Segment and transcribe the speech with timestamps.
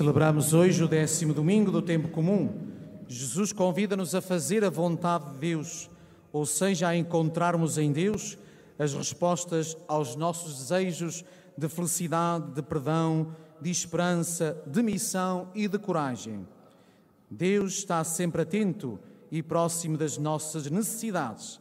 [0.00, 2.48] Celebramos hoje o décimo domingo do tempo comum.
[3.06, 5.90] Jesus convida-nos a fazer a vontade de Deus,
[6.32, 8.38] ou seja, a encontrarmos em Deus
[8.78, 11.22] as respostas aos nossos desejos
[11.54, 16.48] de felicidade, de perdão, de esperança, de missão e de coragem.
[17.30, 18.98] Deus está sempre atento
[19.30, 21.60] e próximo das nossas necessidades.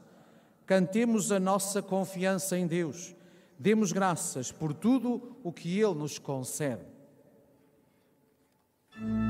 [0.65, 3.13] Cantemos a nossa confiança em Deus.
[3.59, 6.98] Demos graças por tudo o que Ele nos concede.
[9.01, 9.28] Em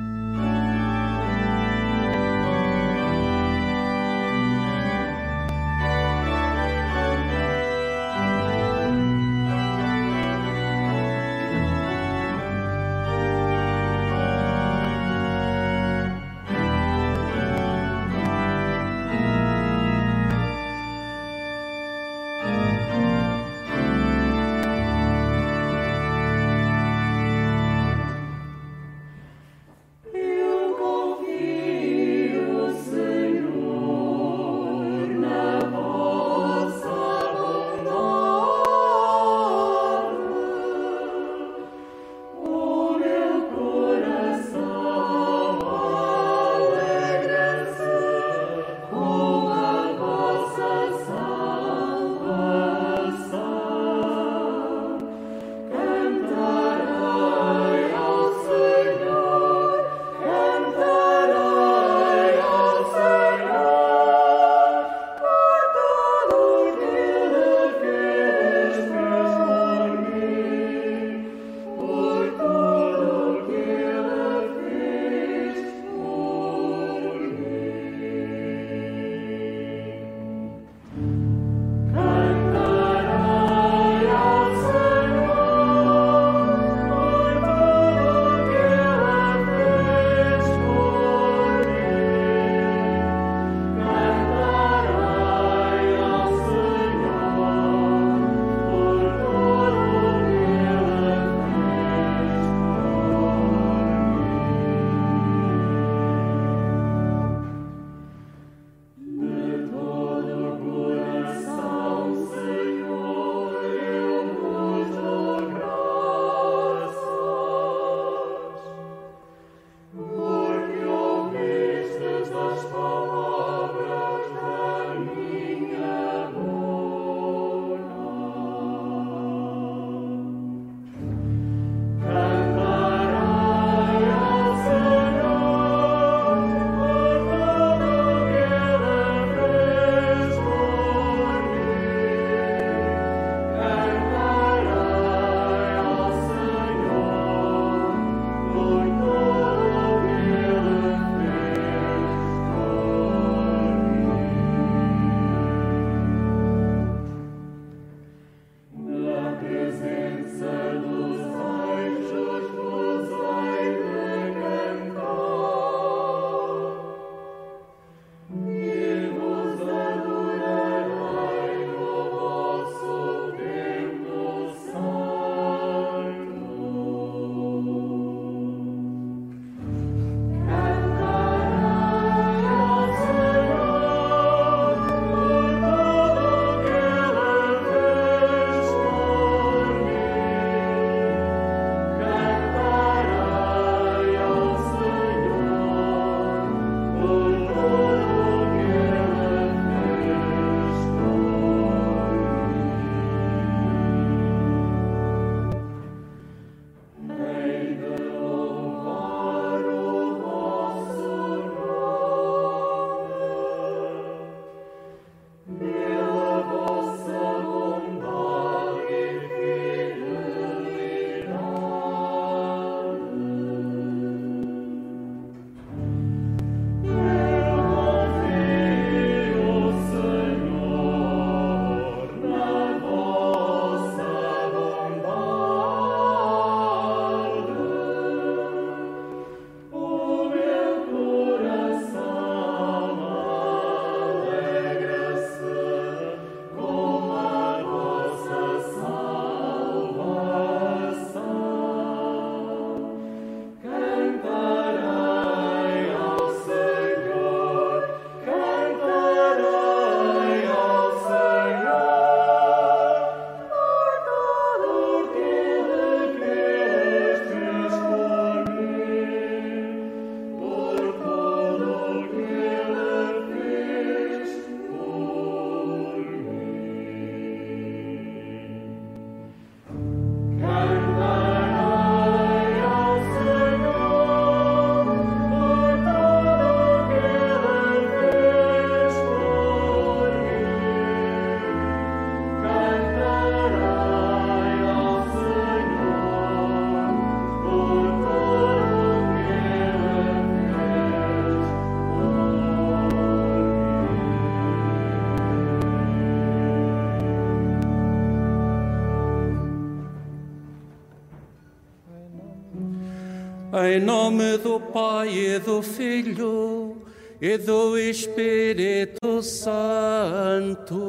[314.37, 316.77] do Pai e do Filho
[317.21, 320.79] e do Espírito Santo.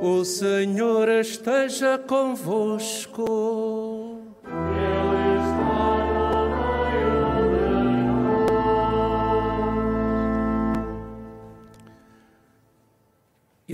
[0.00, 2.25] O Senhor esteja convosco.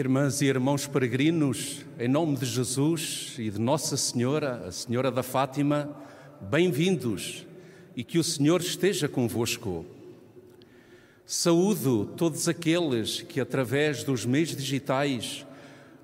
[0.03, 5.23] Irmãs e irmãos peregrinos, em nome de Jesus e de Nossa Senhora, a Senhora da
[5.23, 5.97] Fátima,
[6.41, 7.47] bem-vindos
[7.95, 9.87] e que o Senhor esteja convosco.
[11.25, 15.47] Saúdo todos aqueles que, através dos meios digitais,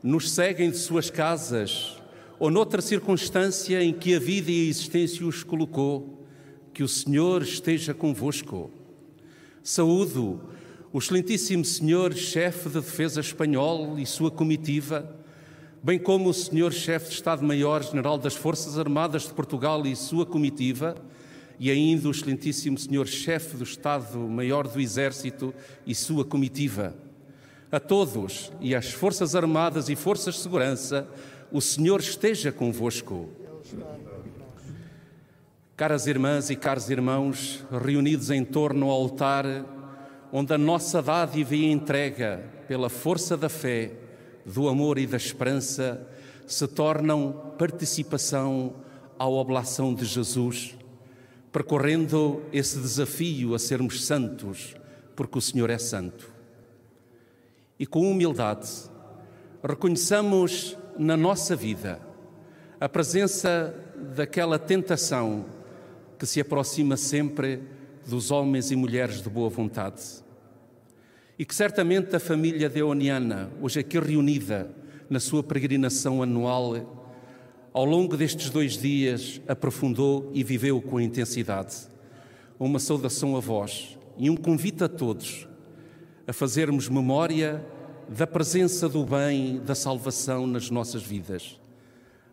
[0.00, 1.96] nos seguem de suas casas
[2.38, 6.24] ou noutra circunstância em que a vida e a existência os colocou,
[6.72, 8.70] que o Senhor esteja convosco.
[9.60, 10.40] Saúdo
[10.92, 15.14] o excelentíssimo senhor chefe de defesa espanhol e sua comitiva,
[15.83, 20.97] bem como o senhor chefe de Estado-Maior-General das Forças Armadas de Portugal e sua comitiva,
[21.61, 25.52] e ainda o excelentíssimo senhor chefe do Estado-Maior do Exército
[25.87, 26.95] e sua comitiva.
[27.71, 31.07] A todos e às Forças Armadas e Forças de Segurança,
[31.52, 33.28] o Senhor esteja convosco.
[35.76, 39.45] Caras irmãs e caros irmãos, reunidos em torno ao altar,
[40.32, 43.92] onde a nossa dádiva e entrega pela força da fé,
[44.44, 46.06] do amor e da esperança
[46.47, 48.75] se tornam participação
[49.18, 50.75] à oblação de Jesus,
[51.52, 54.75] percorrendo esse desafio a sermos santos,
[55.16, 56.30] porque o Senhor é santo.
[57.78, 58.68] E com humildade,
[59.62, 62.00] reconheçamos na nossa vida
[62.80, 63.75] a presença
[64.14, 65.47] daquela tentação
[66.18, 67.62] que se aproxima sempre
[68.08, 70.02] dos homens e mulheres de boa vontade.
[71.38, 74.74] E que certamente a família deoniana, hoje aqui reunida
[75.10, 81.76] na sua peregrinação anual, ao longo destes dois dias aprofundou e viveu com intensidade.
[82.58, 85.46] Uma saudação a vós e um convite a todos
[86.26, 87.64] a fazermos memória
[88.08, 91.60] da presença do bem, da salvação nas nossas vidas.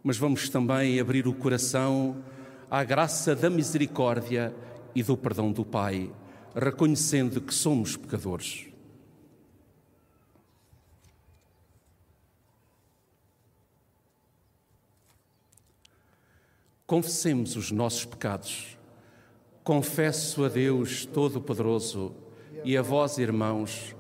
[0.02, 2.24] Mas vamos também abrir o coração
[2.72, 4.54] à graça da misericórdia
[4.96, 6.10] e do perdão do Pai,
[6.56, 8.68] reconhecendo que somos pecadores.
[16.88, 18.78] Confessemos os nossos pecados.
[19.64, 22.16] Confesso a Deus Todo-Poderoso
[22.64, 23.96] e a vós, irmãos,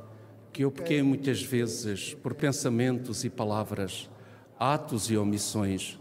[0.53, 4.09] que eu pequei muitas vezes por pensamentos e palavras,
[4.57, 5.99] atos e omissões,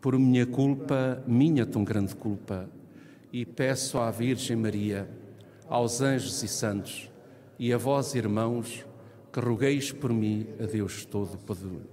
[0.00, 2.68] por minha culpa, minha tão grande culpa
[3.36, 5.06] e peço à Virgem Maria,
[5.68, 7.10] aos anjos e santos,
[7.58, 8.86] e a vós, irmãos,
[9.30, 11.84] que rogueis por mim a Deus Todo-Poderoso.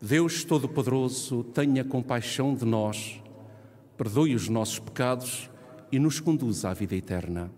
[0.00, 3.20] Deus Todo-Poderoso, tenha compaixão de nós,
[3.96, 5.50] perdoe os nossos pecados
[5.90, 7.50] e nos conduza à vida eterna.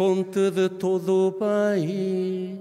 [0.00, 2.58] Fonte de todo o bem,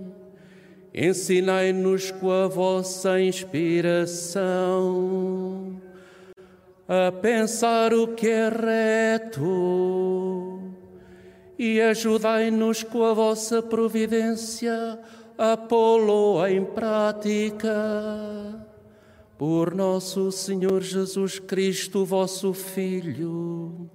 [0.93, 4.41] ensinai-nos com a vossa inspiração.
[6.85, 10.59] A pensar o que é reto
[11.57, 14.99] e ajudai-nos com a vossa providência
[15.37, 17.73] a pô-lo em prática.
[19.37, 23.89] Por nosso Senhor Jesus Cristo, vosso Filho,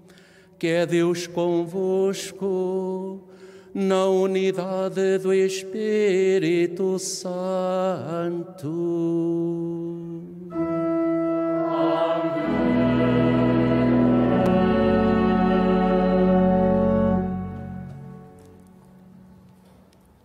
[0.58, 3.28] que é Deus convosco,
[3.74, 8.70] na unidade do Espírito Santo.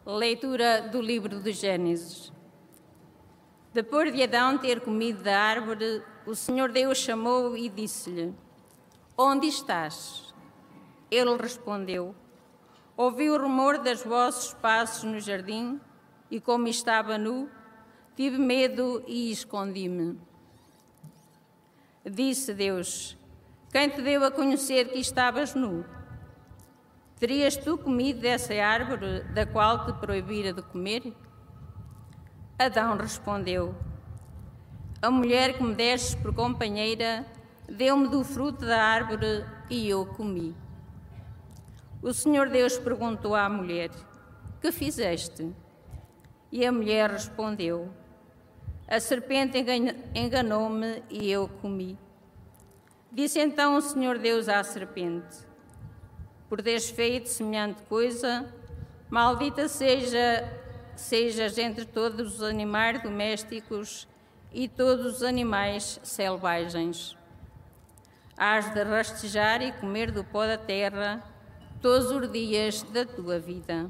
[0.05, 2.31] Leitura do livro de Gênesis.
[3.73, 8.31] Depois de Adão ter comido da árvore, o Senhor Deus chamou e disse-lhe:
[9.17, 10.31] Onde estás?
[11.09, 12.13] Ele respondeu:
[13.01, 15.79] Ouvi o rumor das vossos passos no jardim,
[16.29, 17.49] e como estava nu,
[18.13, 20.19] tive medo e escondi-me.
[22.03, 23.17] Disse Deus:
[23.71, 25.85] Quem te deu a conhecer que estavas nu?
[27.17, 31.13] Terias tu comido dessa árvore da qual te proibira de comer?
[32.59, 33.73] Adão respondeu:
[35.01, 37.25] A mulher que me destes por companheira
[37.65, 40.53] deu-me do fruto da árvore e eu comi.
[42.01, 43.91] O Senhor Deus perguntou à mulher:
[44.61, 45.53] Que fizeste?
[46.49, 47.89] E a mulher respondeu:
[48.87, 49.57] A serpente
[50.15, 51.97] enganou-me e eu comi.
[53.11, 55.37] Disse então o Senhor Deus à serpente:
[56.47, 58.47] Por teres feito semelhante coisa,
[59.09, 60.57] maldita seja
[60.95, 64.07] sejas entre todos os animais domésticos
[64.53, 67.17] e todos os animais selvagens.
[68.37, 71.23] Hás de rastejar e comer do pó da terra
[71.81, 73.89] todos os dias da tua vida.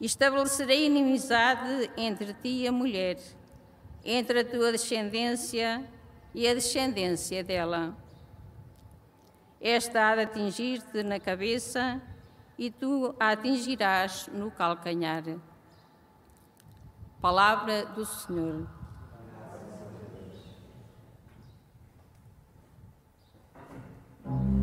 [0.00, 3.18] Estabelecerei inimizade entre ti e a mulher,
[4.04, 5.88] entre a tua descendência
[6.34, 7.96] e a descendência dela.
[9.60, 12.02] Esta há de atingir-te na cabeça
[12.58, 15.22] e tu a atingirás no calcanhar.
[17.20, 18.66] Palavra do Senhor.
[24.24, 24.61] Amém.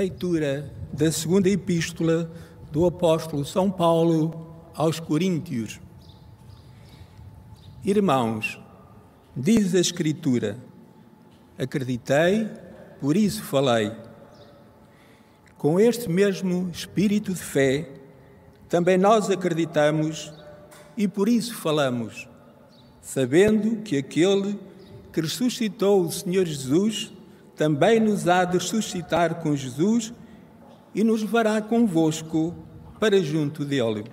[0.00, 2.32] Leitura da segunda epístola
[2.72, 5.78] do apóstolo São Paulo aos Coríntios.
[7.84, 8.58] Irmãos,
[9.36, 10.56] diz a Escritura:
[11.58, 12.48] Acreditei,
[12.98, 13.92] por isso falei.
[15.58, 17.86] Com este mesmo espírito de fé,
[18.70, 20.32] também nós acreditamos
[20.96, 22.26] e por isso falamos,
[23.02, 24.58] sabendo que aquele
[25.12, 27.12] que ressuscitou o Senhor Jesus
[27.60, 30.14] também nos há de suscitar com Jesus
[30.94, 32.54] e nos levará convosco
[32.98, 34.04] para junto dele.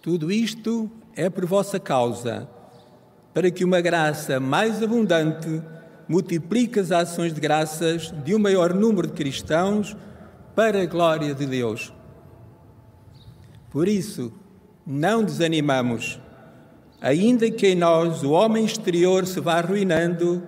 [0.00, 2.48] Tudo isto é por vossa causa,
[3.34, 5.60] para que uma graça mais abundante
[6.06, 9.96] multiplique as ações de graças de um maior número de cristãos
[10.54, 11.92] para a glória de Deus.
[13.72, 14.32] Por isso,
[14.86, 16.20] não desanimamos
[17.02, 20.40] Ainda que em nós o homem exterior se vá arruinando,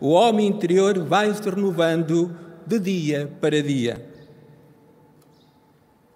[0.00, 2.34] o homem interior vai se renovando
[2.66, 4.02] de dia para dia.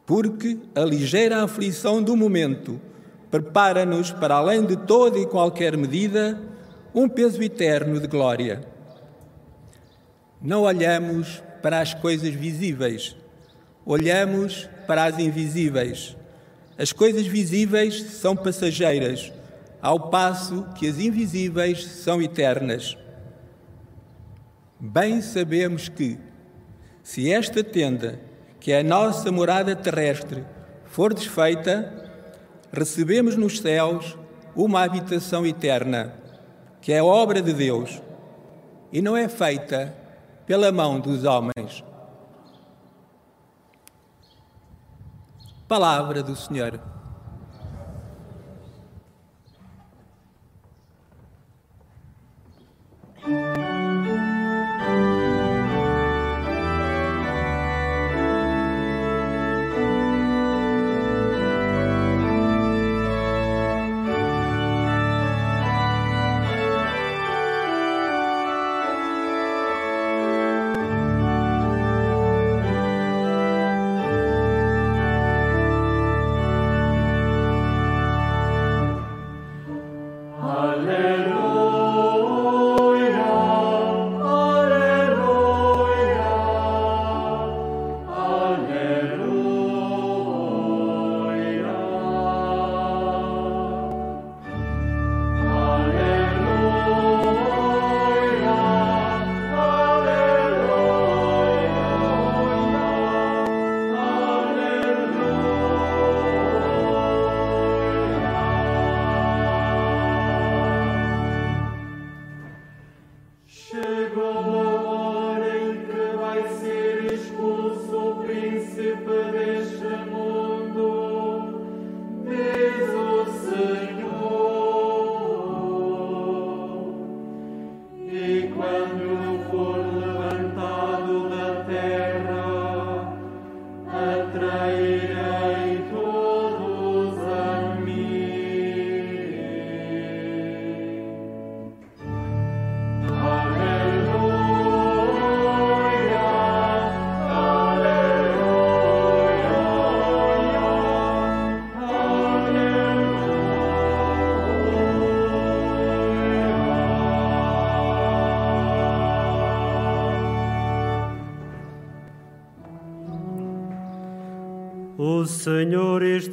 [0.07, 2.81] Porque a ligeira aflição do momento
[3.31, 6.40] prepara-nos para além de toda e qualquer medida
[6.94, 8.66] um peso eterno de glória.
[10.40, 13.14] Não olhamos para as coisas visíveis,
[13.85, 16.16] olhamos para as invisíveis.
[16.79, 19.31] As coisas visíveis são passageiras
[19.85, 22.97] ao passo que as invisíveis são eternas.
[24.81, 26.18] Bem sabemos que,
[27.03, 28.18] se esta tenda,
[28.59, 30.42] que é a nossa morada terrestre,
[30.87, 31.92] for desfeita,
[32.73, 34.16] recebemos nos céus
[34.57, 36.14] uma habitação eterna,
[36.81, 38.01] que é obra de Deus
[38.90, 39.94] e não é feita
[40.47, 41.85] pela mão dos homens.
[45.68, 46.93] Palavra do Senhor.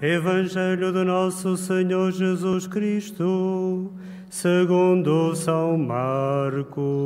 [0.00, 3.90] Evangelho do nosso Senhor Jesus Cristo,
[4.30, 6.99] segundo São Marcos.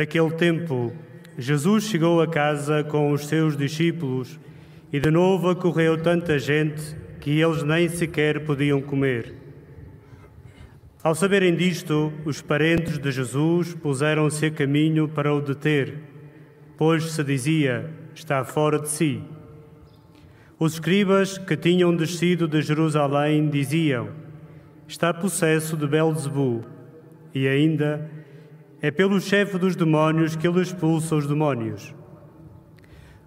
[0.00, 0.94] Naquele tempo,
[1.36, 4.40] Jesus chegou a casa com os seus discípulos
[4.90, 9.34] e de novo acorreu tanta gente que eles nem sequer podiam comer.
[11.02, 15.98] Ao saberem disto, os parentes de Jesus puseram-se a caminho para o deter,
[16.78, 19.22] pois se dizia: está fora de si.
[20.58, 24.08] Os escribas que tinham descido de Jerusalém diziam:
[24.88, 26.64] está possesso de Belzebu,
[27.34, 28.18] e ainda
[28.82, 31.94] é pelo chefe dos demónios que ele expulsa os demónios.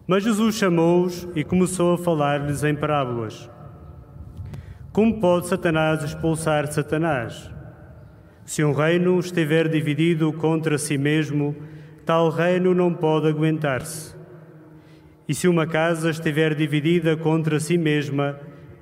[0.08, 3.50] Mas Jesus chamou-os e começou a falar-lhes em parábolas.
[4.92, 7.52] Como pode Satanás expulsar Satanás?
[8.46, 11.56] Se um reino estiver dividido contra si mesmo,
[12.06, 14.16] tal reino não pode aguentar-se.
[15.28, 18.38] E se uma casa estiver dividida contra si mesma,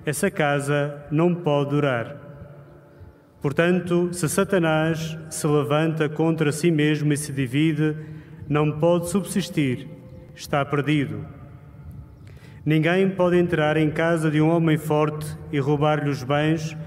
[0.05, 2.20] essa casa não pode durar.
[3.41, 7.97] Portanto, se Satanás se levanta contra si mesmo e se divide,
[8.47, 9.87] não pode subsistir,
[10.35, 11.25] está perdido.
[12.63, 16.77] Ninguém pode entrar em casa de um homem forte e roubar-lhe os bens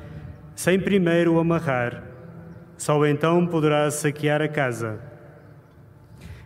[0.54, 2.04] sem primeiro o amarrar.
[2.76, 5.00] Só então poderá saquear a casa.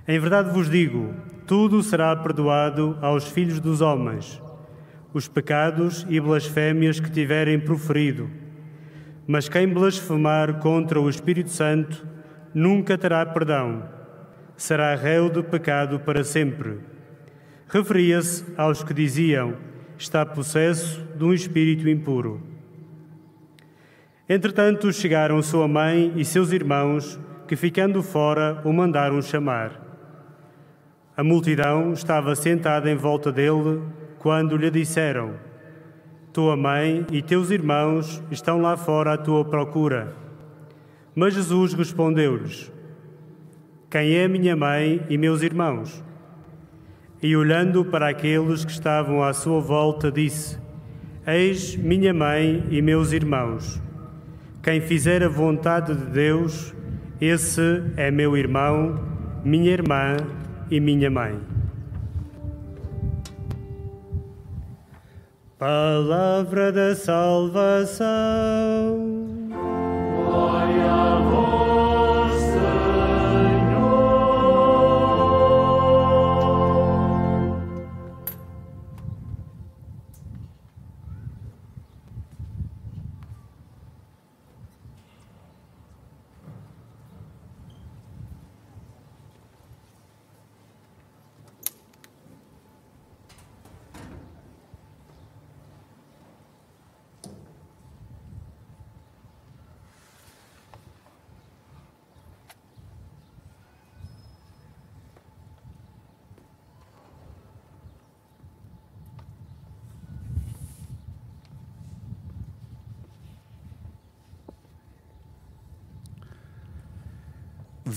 [0.07, 1.15] Em verdade vos digo:
[1.47, 4.41] tudo será perdoado aos filhos dos homens,
[5.13, 8.48] os pecados e blasfémias que tiverem proferido.
[9.31, 12.03] Mas quem blasfemar contra o Espírito Santo
[12.55, 13.87] nunca terá perdão.
[14.57, 16.79] Será réu de pecado para sempre.
[17.69, 19.55] Referia-se aos que diziam:
[19.99, 22.43] está possesso de um espírito impuro.
[24.27, 29.79] Entretanto, chegaram sua mãe e seus irmãos, que ficando fora o mandaram chamar.
[31.15, 33.83] A multidão estava sentada em volta dele
[34.19, 35.35] quando lhe disseram:
[36.39, 40.15] Tua mãe e teus irmãos estão lá fora à tua procura.
[41.13, 42.71] Mas Jesus respondeu-lhes:
[43.91, 46.01] Quem é minha mãe e meus irmãos?
[47.21, 50.57] E olhando para aqueles que estavam à sua volta, disse:
[51.27, 53.83] Eis minha mãe e meus irmãos.
[54.63, 56.73] Quem fizer a vontade de Deus,
[57.21, 58.95] esse é meu irmão,
[59.45, 60.17] minha irmã
[60.71, 61.58] e minha mãe.
[65.59, 68.07] Palavra da salvação.
[70.25, 71.78] Glória a vós,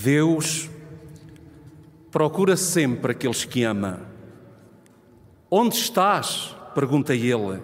[0.01, 0.67] Deus
[2.09, 4.01] procura sempre aqueles que ama.
[5.49, 6.55] Onde estás?
[6.73, 7.61] pergunta ele.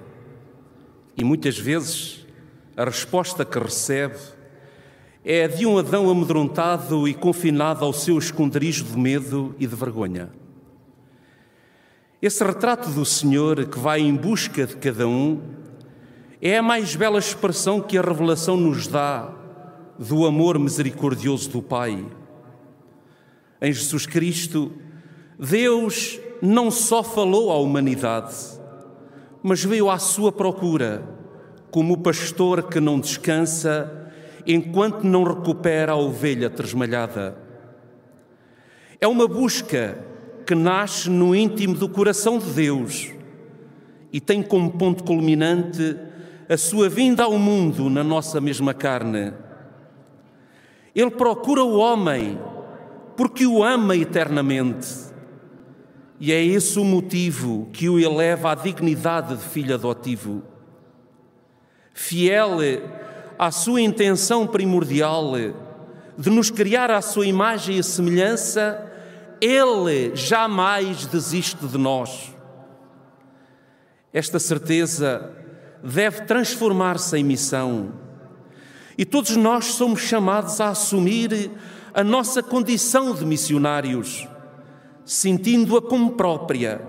[1.15, 2.27] E muitas vezes
[2.75, 4.19] a resposta que recebe
[5.25, 10.29] é de um Adão amedrontado e confinado ao seu esconderijo de medo e de vergonha.
[12.21, 15.41] Esse retrato do Senhor que vai em busca de cada um
[16.39, 19.33] é a mais bela expressão que a revelação nos dá
[19.97, 22.05] do amor misericordioso do Pai.
[23.62, 24.72] Em Jesus Cristo,
[25.39, 28.36] Deus não só falou à humanidade,
[29.41, 31.03] mas veio à sua procura,
[31.72, 34.12] como o pastor que não descansa
[34.45, 37.38] enquanto não recupera a ovelha tresmalhada.
[38.99, 39.97] É uma busca
[40.45, 43.12] que nasce no íntimo do coração de Deus
[44.14, 45.97] e tem como ponto culminante
[46.49, 49.34] a sua vinda ao mundo na nossa mesma carne.
[50.95, 52.39] Ele procura o homem
[53.18, 54.88] porque o ama eternamente.
[56.20, 60.43] E é esse o motivo que o eleva à dignidade de filho adotivo.
[61.93, 62.59] fiel
[63.38, 65.34] à sua intenção primordial
[66.18, 68.84] de nos criar à sua imagem e semelhança,
[69.41, 72.34] Ele jamais desiste de nós.
[74.11, 75.32] Esta certeza
[75.84, 77.93] deve transformar-se em missão.
[78.97, 81.51] E todos nós somos chamados a assumir
[81.98, 84.28] a nossa condição de missionários,
[85.04, 86.80] sentindo-a como própria,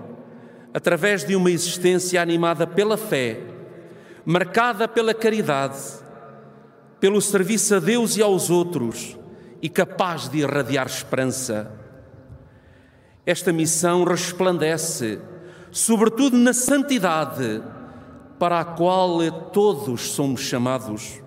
[0.71, 3.41] através de uma existência animada pela fé,
[4.23, 5.79] marcada pela caridade,
[6.99, 9.17] pelo serviço a Deus e aos outros
[9.63, 11.71] e capaz de irradiar esperança.
[13.25, 15.19] Esta missão resplandece,
[15.71, 17.63] sobretudo na santidade,
[18.37, 19.17] para a qual
[19.51, 21.19] todos somos chamados.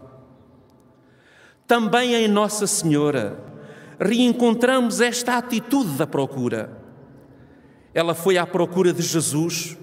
[1.67, 3.51] Também em Nossa Senhora
[4.03, 6.83] reencontramos esta atitude da procura.
[7.95, 9.77] Ela foi à procura de Jesus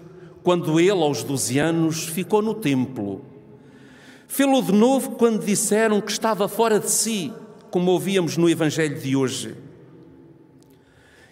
[0.44, 3.24] quando ele, aos 12 anos, ficou no templo.
[4.28, 7.34] Fê-lo de novo quando disseram que estava fora de si,
[7.72, 9.56] como ouvíamos no Evangelho de hoje.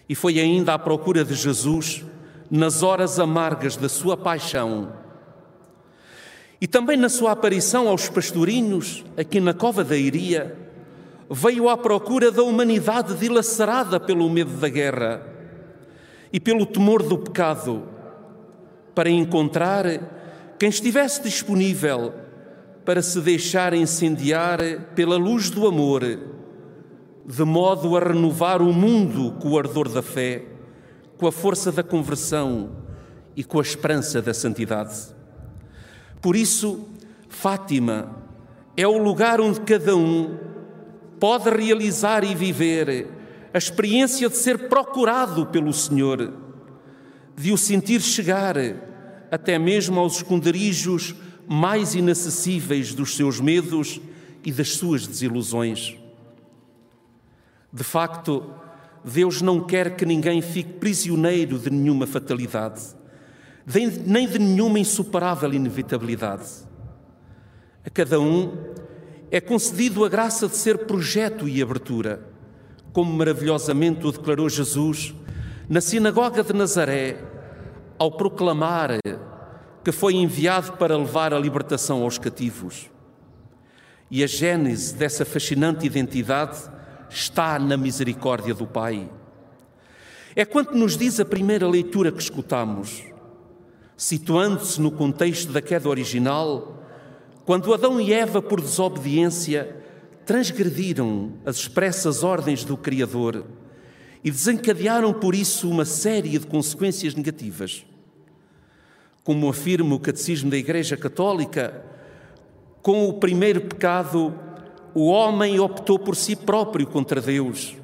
[0.08, 2.04] E foi ainda à procura de Jesus
[2.50, 4.92] nas horas amargas da sua paixão
[6.60, 10.56] e também na sua aparição aos pastorinhos, aqui na Cova da Iria,
[11.30, 15.22] veio à procura da humanidade dilacerada pelo medo da guerra
[16.32, 17.82] e pelo temor do pecado,
[18.94, 19.84] para encontrar
[20.58, 22.12] quem estivesse disponível
[22.84, 24.60] para se deixar incendiar
[24.94, 26.02] pela luz do amor,
[27.26, 30.46] de modo a renovar o mundo com o ardor da fé,
[31.18, 32.70] com a força da conversão
[33.36, 34.96] e com a esperança da santidade.
[36.22, 36.88] Por isso,
[37.28, 38.16] Fátima
[38.74, 40.47] é o lugar onde cada um
[41.18, 43.08] pode realizar e viver
[43.52, 46.32] a experiência de ser procurado pelo Senhor,
[47.36, 48.56] de o sentir chegar
[49.30, 51.14] até mesmo aos esconderijos
[51.46, 54.00] mais inacessíveis dos seus medos
[54.44, 55.96] e das suas desilusões.
[57.72, 58.52] De facto,
[59.04, 62.98] Deus não quer que ninguém fique prisioneiro de nenhuma fatalidade
[64.06, 66.46] nem de nenhuma insuperável inevitabilidade.
[67.84, 68.56] A cada um
[69.30, 72.26] é concedido a graça de ser projeto e abertura,
[72.92, 75.14] como maravilhosamente o declarou Jesus
[75.68, 77.18] na sinagoga de Nazaré,
[77.98, 78.98] ao proclamar
[79.84, 82.90] que foi enviado para levar a libertação aos cativos.
[84.10, 86.58] E a gênese dessa fascinante identidade
[87.10, 89.10] está na misericórdia do Pai.
[90.34, 93.08] É quanto nos diz a primeira leitura que escutamos
[93.98, 96.77] situando-se no contexto da queda original,
[97.48, 99.74] quando Adão e Eva, por desobediência,
[100.26, 103.46] transgrediram as expressas ordens do Criador
[104.22, 107.86] e desencadearam por isso uma série de consequências negativas.
[109.24, 111.82] Como afirma o Catecismo da Igreja Católica,
[112.82, 114.34] com o primeiro pecado,
[114.92, 117.78] o homem optou por si próprio contra Deus,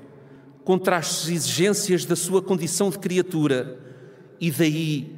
[0.62, 3.78] contra as exigências da sua condição de criatura,
[4.38, 5.16] e daí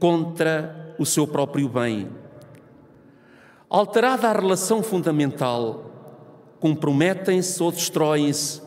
[0.00, 2.23] contra o seu próprio bem.
[3.76, 5.90] Alterada a relação fundamental,
[6.60, 8.62] comprometem-se ou destroem-se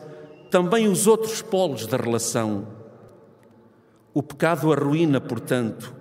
[0.50, 2.66] também os outros polos da relação.
[4.12, 5.94] O pecado arruína, portanto,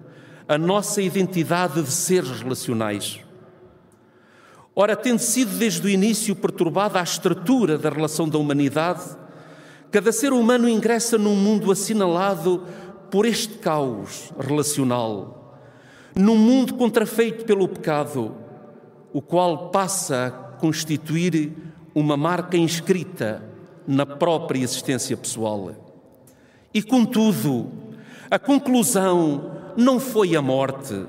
[0.46, 3.22] a nossa identidade de seres relacionais.
[4.76, 9.06] Ora, tendo sido desde o início perturbada a estrutura da relação da humanidade,
[9.90, 12.62] cada ser humano ingressa num mundo assinalado
[13.10, 15.58] por este caos relacional,
[16.14, 18.46] num mundo contrafeito pelo pecado,
[19.18, 21.52] o qual passa a constituir
[21.96, 23.44] uma marca inscrita
[23.88, 25.72] na própria existência pessoal.
[26.72, 27.68] E contudo,
[28.30, 31.04] a conclusão não foi a morte,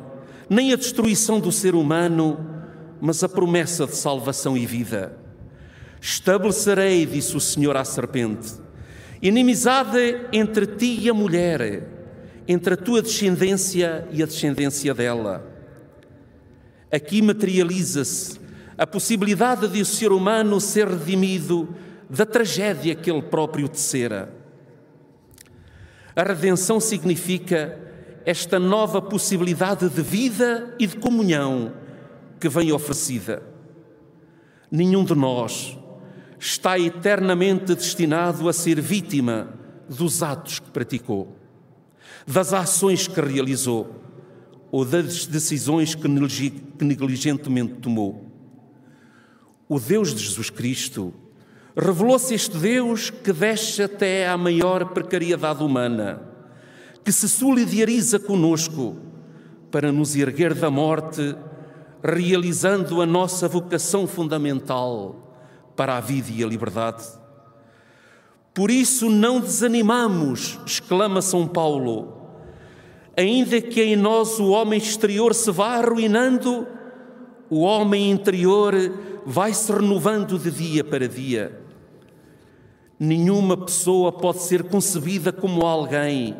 [0.48, 2.38] nem a destruição do ser humano,
[2.98, 5.14] mas a promessa de salvação e vida.
[6.00, 8.54] Estabelecerei, disse o Senhor à serpente,
[9.20, 11.86] Inimizade entre ti e a mulher,
[12.48, 15.47] entre a tua descendência e a descendência dela.
[16.90, 18.38] Aqui materializa-se
[18.76, 21.74] a possibilidade de o ser humano ser redimido
[22.08, 24.32] da tragédia que ele próprio tecera.
[26.16, 27.78] A redenção significa
[28.24, 31.72] esta nova possibilidade de vida e de comunhão
[32.40, 33.42] que vem oferecida.
[34.70, 35.76] Nenhum de nós
[36.38, 39.54] está eternamente destinado a ser vítima
[39.88, 41.36] dos atos que praticou,
[42.26, 44.07] das ações que realizou
[44.70, 48.24] ou das decisões que negligentemente tomou.
[49.68, 51.12] O Deus de Jesus Cristo
[51.76, 56.22] revelou-se este Deus que desce até à maior precariedade humana,
[57.04, 58.96] que se solidariza conosco
[59.70, 61.36] para nos erguer da morte
[62.02, 65.34] realizando a nossa vocação fundamental
[65.74, 67.04] para a vida e a liberdade.
[68.54, 72.17] Por isso não desanimamos, exclama São Paulo.
[73.18, 76.68] Ainda que em nós o homem exterior se vá arruinando,
[77.50, 78.72] o homem interior
[79.26, 81.60] vai se renovando de dia para dia.
[82.96, 86.36] Nenhuma pessoa pode ser concebida como alguém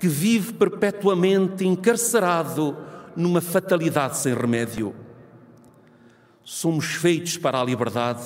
[0.00, 2.74] que vive perpetuamente encarcerado
[3.14, 4.94] numa fatalidade sem remédio.
[6.42, 8.24] Somos feitos para a liberdade,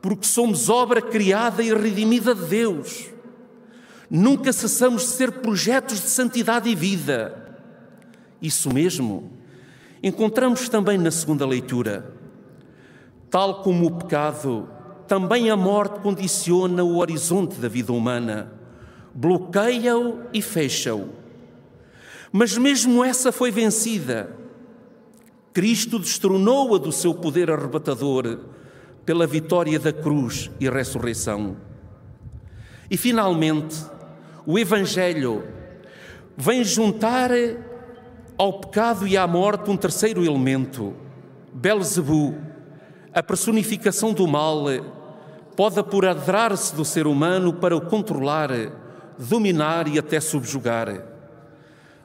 [0.00, 3.10] porque somos obra criada e redimida de Deus.
[4.10, 7.36] Nunca cessamos de ser projetos de santidade e vida.
[8.40, 9.32] Isso mesmo
[10.02, 12.14] encontramos também na segunda leitura.
[13.30, 14.68] Tal como o pecado,
[15.08, 18.52] também a morte condiciona o horizonte da vida humana,
[19.14, 21.08] bloqueia-o e fecha-o.
[22.30, 24.36] Mas mesmo essa foi vencida.
[25.52, 28.40] Cristo destronou-a do seu poder arrebatador
[29.04, 31.56] pela vitória da cruz e ressurreição.
[32.90, 33.76] E finalmente,
[34.46, 35.44] o Evangelho
[36.36, 37.30] vem juntar
[38.38, 40.94] ao pecado e à morte um terceiro elemento,
[41.52, 42.34] Belzebu,
[43.12, 44.66] a personificação do mal,
[45.56, 48.50] pode apoderar-se do ser humano para o controlar,
[49.18, 51.02] dominar e até subjugar.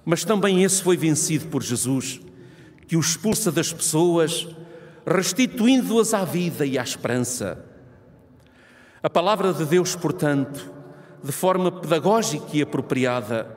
[0.04, 2.22] Mas também esse foi vencido por Jesus,
[2.88, 4.48] que o expulsa das pessoas,
[5.06, 7.64] restituindo-as à vida e à esperança.
[9.04, 10.81] A palavra de Deus, portanto,
[11.24, 13.56] de forma pedagógica e apropriada,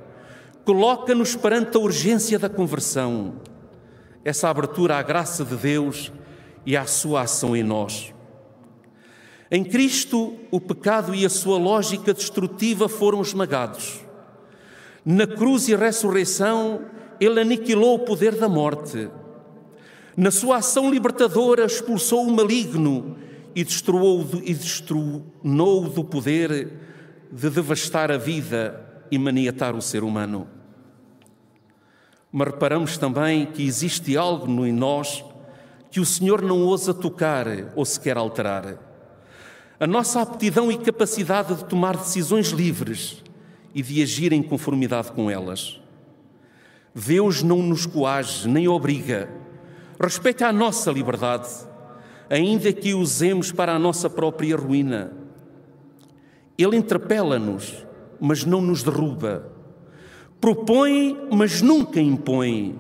[0.64, 3.34] coloca-nos perante a urgência da conversão,
[4.24, 6.12] essa abertura à graça de Deus
[6.64, 8.12] e à sua ação em nós.
[9.50, 14.00] Em Cristo, o pecado e a sua lógica destrutiva foram esmagados.
[15.04, 16.80] Na cruz e ressurreição,
[17.20, 19.08] ele aniquilou o poder da morte.
[20.16, 23.16] Na sua ação libertadora, expulsou o maligno
[23.54, 24.24] e destronou
[25.82, 26.72] do poder
[27.34, 28.80] de devastar a vida
[29.10, 30.46] e maniatar o ser humano.
[32.30, 35.24] Mas reparamos também que existe algo em nós
[35.90, 38.78] que o Senhor não ousa tocar ou sequer alterar.
[39.80, 43.22] A nossa aptidão e capacidade de tomar decisões livres
[43.74, 45.80] e de agir em conformidade com elas.
[46.94, 49.28] Deus não nos coage nem obriga.
[50.00, 51.48] Respeita a nossa liberdade,
[52.30, 55.23] ainda que usemos para a nossa própria ruína.
[56.56, 57.84] Ele interpela-nos,
[58.20, 59.50] mas não nos derruba.
[60.40, 62.78] Propõe, mas nunca impõe.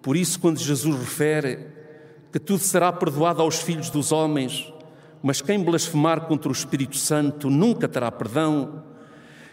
[0.00, 1.66] Por isso, quando Jesus refere
[2.32, 4.72] que tudo será perdoado aos filhos dos homens,
[5.22, 8.82] mas quem blasfemar contra o Espírito Santo nunca terá perdão,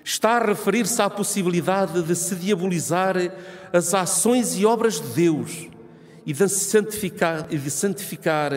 [0.04, 3.16] está a referir-se à possibilidade de se diabolizar
[3.72, 5.68] as ações e obras de Deus
[6.26, 8.52] e de santificar, de santificar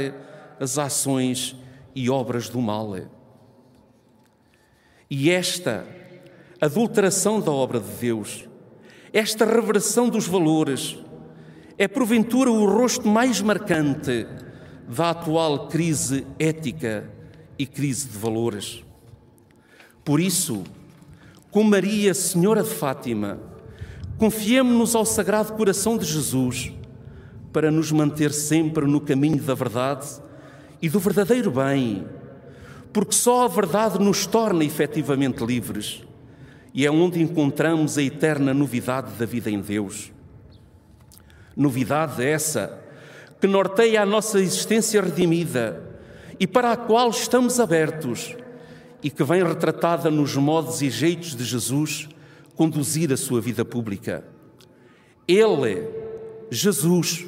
[0.58, 1.56] as ações
[1.94, 2.94] e obras do mal.
[5.14, 5.84] E esta
[6.58, 8.48] adulteração da obra de Deus,
[9.12, 10.96] esta reversão dos valores,
[11.76, 14.26] é porventura o rosto mais marcante
[14.88, 17.10] da atual crise ética
[17.58, 18.82] e crise de valores.
[20.02, 20.64] Por isso,
[21.50, 23.38] com Maria, Senhora de Fátima,
[24.16, 26.72] confiemos-nos ao Sagrado Coração de Jesus
[27.52, 30.06] para nos manter sempre no caminho da verdade
[30.80, 32.06] e do verdadeiro bem,
[32.92, 36.02] porque só a verdade nos torna efetivamente livres
[36.74, 40.12] e é onde encontramos a eterna novidade da vida em Deus.
[41.56, 42.80] Novidade essa
[43.40, 45.82] que norteia a nossa existência redimida
[46.38, 48.36] e para a qual estamos abertos
[49.02, 52.08] e que vem retratada nos modos e jeitos de Jesus
[52.54, 54.24] conduzir a sua vida pública.
[55.26, 55.88] Ele,
[56.50, 57.26] Jesus,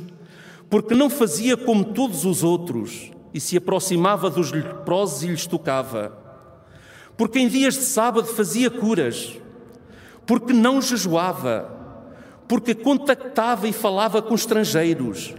[0.70, 6.16] porque não fazia como todos os outros e se aproximava dos leprosos e lhes tocava,
[7.16, 9.36] porque em dias de sábado fazia curas,
[10.24, 11.68] porque não jejuava,
[12.46, 15.34] porque contactava e falava com estrangeiros,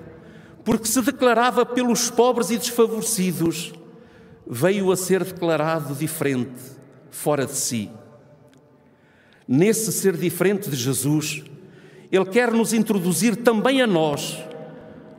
[0.65, 3.73] porque se declarava pelos pobres e desfavorecidos,
[4.45, 6.59] veio a ser declarado diferente,
[7.09, 7.89] fora de si.
[9.47, 11.43] Nesse ser diferente de Jesus,
[12.11, 14.37] Ele quer nos introduzir também a nós,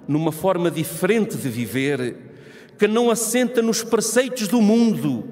[0.06, 2.25] numa forma diferente de viver,
[2.78, 5.24] que não assenta nos preceitos do mundo,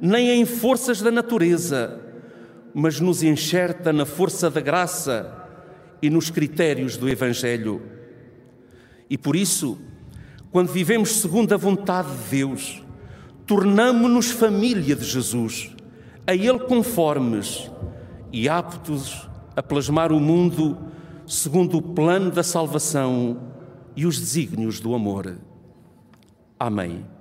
[0.00, 2.00] nem em forças da natureza,
[2.74, 5.36] mas nos enxerta na força da graça
[6.02, 7.82] e nos critérios do Evangelho.
[9.08, 9.78] E por isso,
[10.50, 12.82] quando vivemos segundo a vontade de Deus,
[13.46, 15.74] tornamo-nos família de Jesus,
[16.26, 17.70] a Ele conformes
[18.32, 20.78] e aptos a plasmar o mundo
[21.26, 23.40] segundo o plano da salvação
[23.96, 25.36] e os desígnios do amor.
[26.60, 27.19] Amém.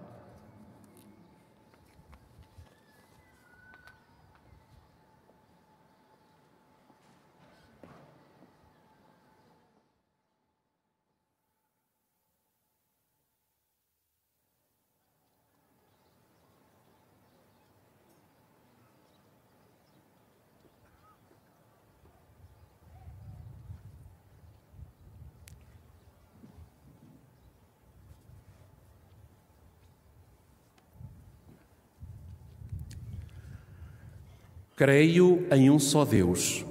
[34.80, 36.66] Creio em um só Deus,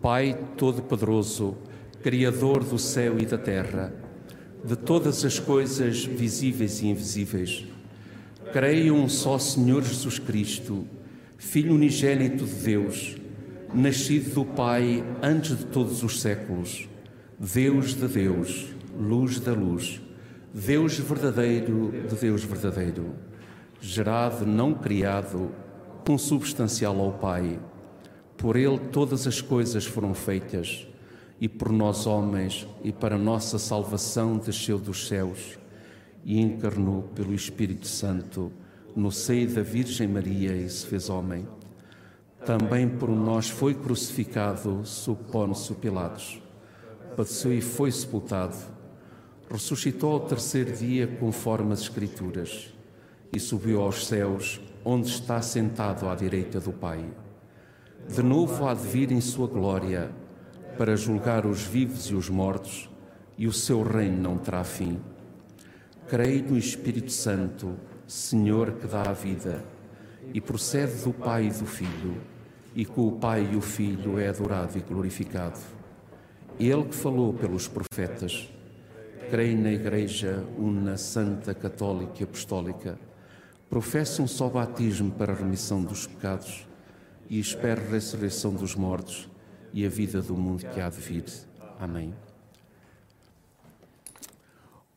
[0.00, 1.58] Pai Todo-Poderoso,
[2.02, 3.92] Criador do céu e da terra,
[4.64, 7.66] de todas as coisas visíveis e invisíveis.
[8.50, 10.86] Creio um só Senhor Jesus Cristo,
[11.36, 13.16] Filho unigênito de Deus,
[13.74, 16.88] nascido do Pai antes de todos os séculos,
[17.38, 20.00] Deus de Deus, luz da luz,
[20.54, 23.16] Deus verdadeiro de Deus verdadeiro,
[23.82, 25.50] gerado, não criado,
[26.04, 27.58] consubstancial ao Pai.
[28.36, 30.86] Por Ele todas as coisas foram feitas,
[31.40, 35.58] e por nós homens, e para nossa salvação desceu dos céus
[36.24, 38.52] e encarnou pelo Espírito Santo
[38.94, 41.46] no seio da Virgem Maria e se fez homem.
[42.44, 46.40] Também por nós foi crucificado sob Pôncio Pilatos.
[47.16, 48.56] Padeceu e foi sepultado.
[49.50, 52.72] Ressuscitou ao terceiro dia conforme as Escrituras
[53.32, 57.04] e subiu aos céus onde está sentado à direita do Pai.
[58.08, 60.10] De novo há de vir em sua glória
[60.78, 62.88] para julgar os vivos e os mortos,
[63.36, 64.98] e o seu reino não terá fim.
[66.08, 67.76] Creio no Espírito Santo,
[68.06, 69.62] Senhor que dá a vida,
[70.32, 72.16] e procede do Pai e do Filho,
[72.74, 75.58] e com o Pai e o Filho é adorado e glorificado.
[76.58, 78.50] Ele que falou pelos profetas,
[79.30, 82.98] creio na Igreja una, santa, católica e apostólica
[83.70, 86.66] professa um só batismo para a remissão dos pecados
[87.28, 89.30] e espera a ressurreição dos mortos
[89.72, 91.24] e a vida do mundo que há de vir.
[91.78, 92.12] Amém.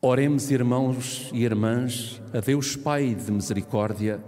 [0.02, 4.22] Oremos, irmãos e irmãs, a Deus Pai de misericórdia,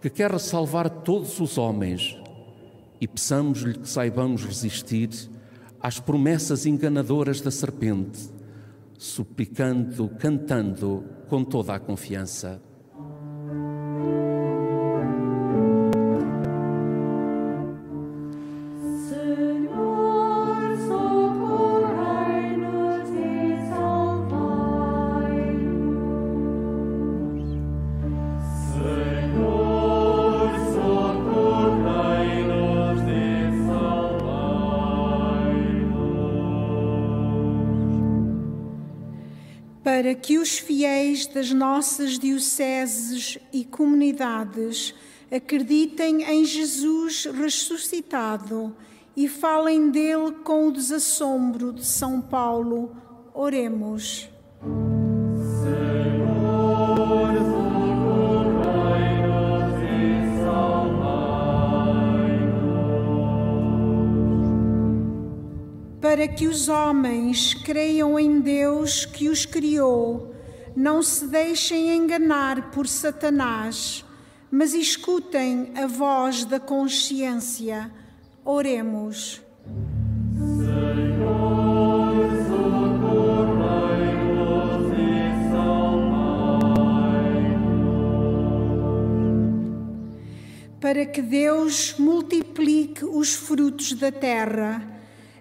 [0.00, 2.18] que quer salvar todos os homens,
[3.00, 5.10] e peçamos-lhe que saibamos resistir
[5.78, 8.30] às promessas enganadoras da serpente,
[8.98, 12.60] suplicando, cantando com toda a confiança.
[41.42, 44.94] Das nossas dioceses e comunidades
[45.28, 48.72] acreditem em Jesus ressuscitado
[49.16, 52.94] e falem dele com o desassombro de São Paulo.
[53.34, 54.30] Oremos.
[66.00, 70.31] Para que os homens creiam em Deus que os criou,
[70.74, 74.04] não se deixem enganar por Satanás,
[74.50, 77.90] mas escutem a voz da consciência.
[78.44, 79.40] Oremos.
[90.80, 94.82] Para que Deus multiplique os frutos da terra,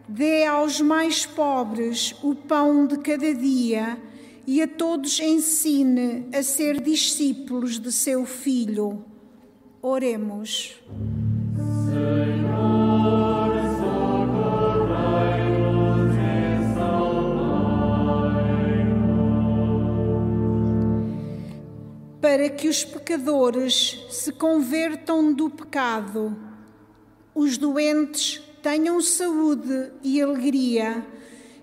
[0.07, 3.97] dê aos mais pobres o pão de cada dia
[4.51, 9.05] e a todos ensine a ser discípulos de seu Filho.
[9.81, 10.77] Oremos.
[22.19, 26.37] Para que os pecadores se convertam do pecado,
[27.33, 31.07] os doentes tenham saúde e alegria,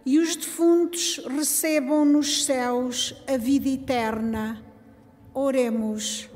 [0.08, 4.58] e os defuntos recebam nos céus a vida eterna.
[5.34, 6.30] Oremos.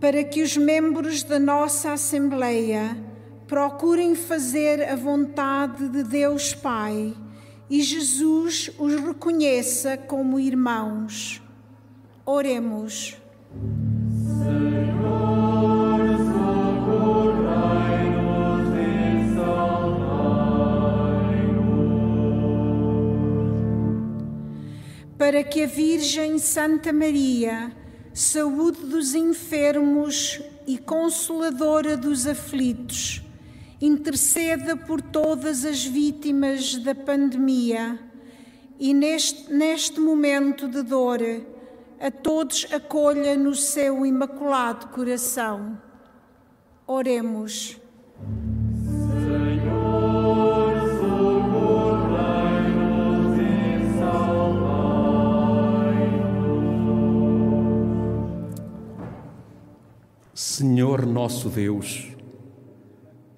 [0.00, 2.96] Para que os membros da nossa Assembleia
[3.46, 7.14] procurem fazer a vontade de Deus Pai
[7.68, 11.43] e Jesus os reconheça como irmãos.
[12.26, 13.16] Oremos.
[25.24, 27.72] para que a Virgem Santa Maria,
[28.12, 33.22] saúde dos enfermos e consoladora dos aflitos,
[33.80, 37.98] interceda por todas as vítimas da pandemia
[38.78, 41.20] e neste, neste momento de dor,
[42.00, 45.78] a todos acolha no seu imaculado coração.
[46.86, 47.80] Oremos.
[60.34, 62.08] Senhor nosso Deus,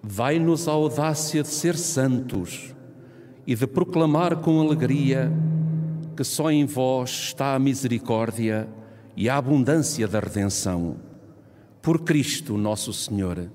[0.02, 2.74] dai-nos a audácia de ser santos
[3.46, 5.32] e de proclamar com alegria
[6.16, 8.66] que só em vós está a misericórdia
[9.14, 10.96] e a abundância da redenção.
[11.82, 13.50] Por Cristo nosso Senhor.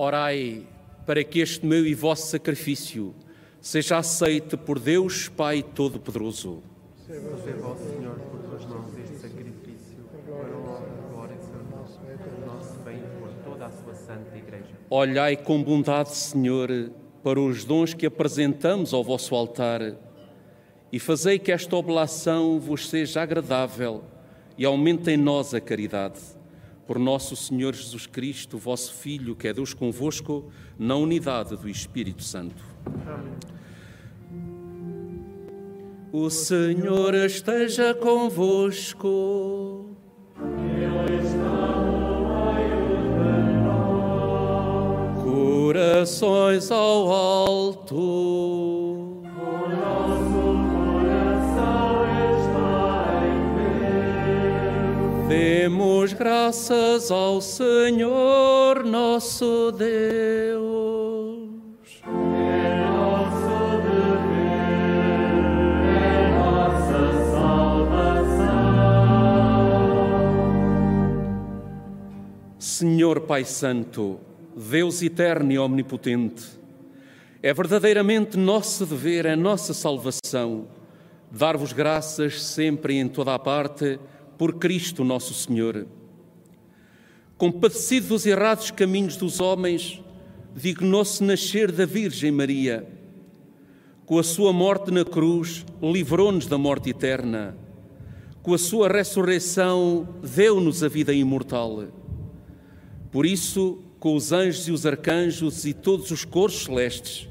[0.00, 0.64] Orai
[1.04, 3.16] para que este meu e vosso sacrifício
[3.60, 6.62] seja aceite por Deus Pai Todo-Poderoso.
[7.04, 12.28] Fazer vós, Senhor, por tuas mãos este sacrifício, para a honra, glória e salvação, para
[12.30, 14.68] o nosso bem e por toda a sua santa Igreja.
[14.88, 16.92] Olhai com bondade, Senhor,
[17.24, 19.96] para os dons que apresentamos ao vosso altar
[20.92, 24.04] e fazei que esta oblação vos seja agradável
[24.56, 26.37] e aumente em nós a caridade.
[26.88, 32.22] Por nosso Senhor Jesus Cristo, vosso Filho, que é Deus convosco, na unidade do Espírito
[32.22, 32.64] Santo.
[36.10, 39.04] O Senhor esteja convosco.
[45.22, 48.87] Corações ao alto.
[55.28, 60.68] Demos graças ao Senhor nosso Deus.
[72.58, 74.18] Senhor Pai Santo,
[74.56, 76.42] Deus eterno e omnipotente,
[77.42, 80.68] é verdadeiramente nosso dever, é nossa salvação,
[81.30, 84.00] dar-vos graças sempre e em toda a parte
[84.38, 85.86] por Cristo nosso Senhor.
[87.36, 90.00] Compadecido dos errados caminhos dos homens,
[90.54, 92.88] dignou-se nascer da Virgem Maria.
[94.06, 97.56] Com a sua morte na cruz, livrou-nos da morte eterna.
[98.42, 101.84] Com a sua ressurreição, deu-nos a vida imortal.
[103.10, 107.28] Por isso, com os anjos e os arcanjos e todos os coros celestes,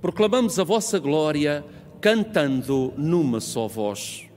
[0.00, 1.64] proclamamos a vossa glória,
[2.00, 4.29] cantando numa só voz.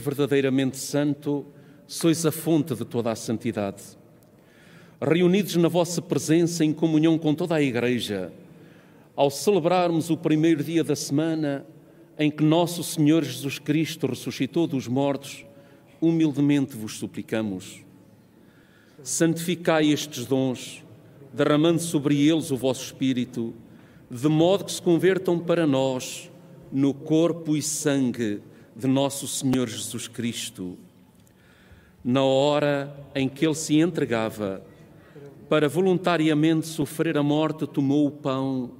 [0.00, 1.46] Verdadeiramente santo,
[1.86, 3.82] sois a fonte de toda a santidade.
[5.00, 8.32] Reunidos na vossa presença em comunhão com toda a Igreja,
[9.14, 11.66] ao celebrarmos o primeiro dia da semana
[12.18, 15.44] em que nosso Senhor Jesus Cristo ressuscitou dos mortos,
[16.00, 17.82] humildemente vos suplicamos.
[19.02, 20.82] Santificai estes dons,
[21.32, 23.52] derramando sobre eles o vosso Espírito,
[24.10, 26.30] de modo que se convertam para nós
[26.70, 28.40] no corpo e sangue
[28.76, 30.76] de nosso Senhor Jesus Cristo.
[32.02, 34.64] Na hora em que ele se entregava
[35.48, 38.72] para voluntariamente sofrer a morte, tomou o pão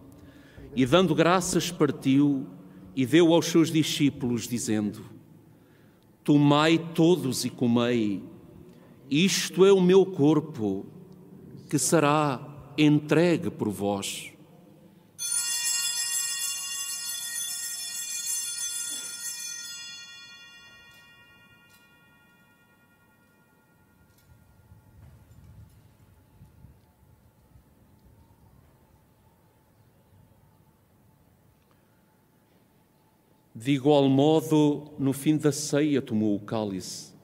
[0.74, 2.46] e, dando graças, partiu
[2.96, 5.00] e deu aos seus discípulos, dizendo:
[6.22, 8.22] Tomai todos e comei,
[9.10, 10.84] isto é o meu corpo,
[11.70, 12.40] que será
[12.76, 14.33] entregue por vós.
[33.64, 37.14] De igual modo, no fim da ceia, tomou o cálice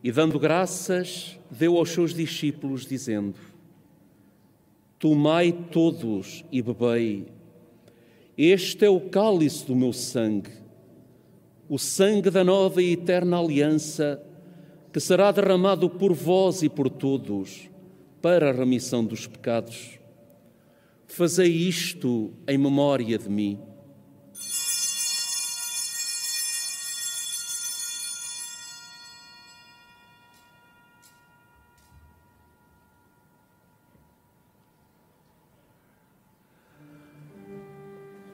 [0.00, 3.34] E dando graças, deu aos seus discípulos, dizendo:
[4.96, 7.26] Tomai todos e bebei.
[8.38, 10.52] Este é o cálice do meu sangue,
[11.68, 14.22] o sangue da nova e eterna aliança,
[14.92, 17.68] que será derramado por vós e por todos,
[18.22, 19.98] para a remissão dos pecados.
[21.08, 23.58] Fazei isto em memória de mim.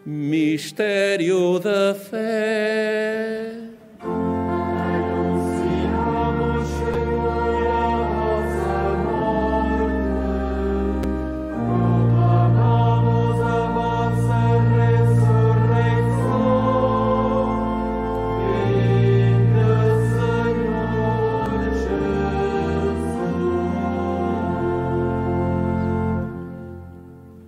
[0.09, 3.55] Mistério da fé.
[4.01, 8.95] Anunciamos, Senhor, a vossa
[13.75, 16.31] morte, Senhor Jesus.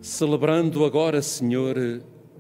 [0.03, 1.77] Celebrando agora, Senhor,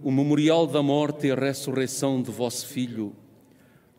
[0.03, 3.13] o memorial da morte e a ressurreição de vosso Filho,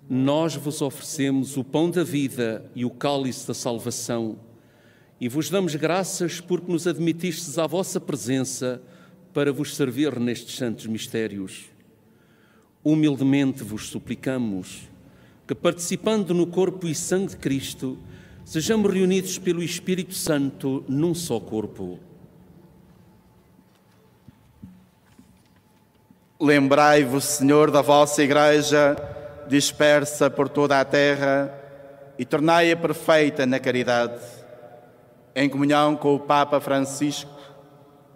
[0.10, 4.38] nós vos oferecemos o pão da vida e o cálice da salvação
[5.22, 8.82] e vos damos graças porque nos admitistes à vossa presença
[9.34, 11.66] para vos servir nestes santos mistérios.
[12.82, 14.89] Humildemente vos suplicamos
[15.45, 17.97] que, participando no corpo e sangue de Cristo,
[18.45, 22.00] sejamos reunidos pelo Espírito Santo num só corpo.
[26.42, 28.96] Lembrai-vos, Senhor, da vossa Igreja
[29.50, 31.54] dispersa por toda a terra
[32.18, 34.22] e tornai-a perfeita na caridade,
[35.36, 37.30] em comunhão com o Papa Francisco,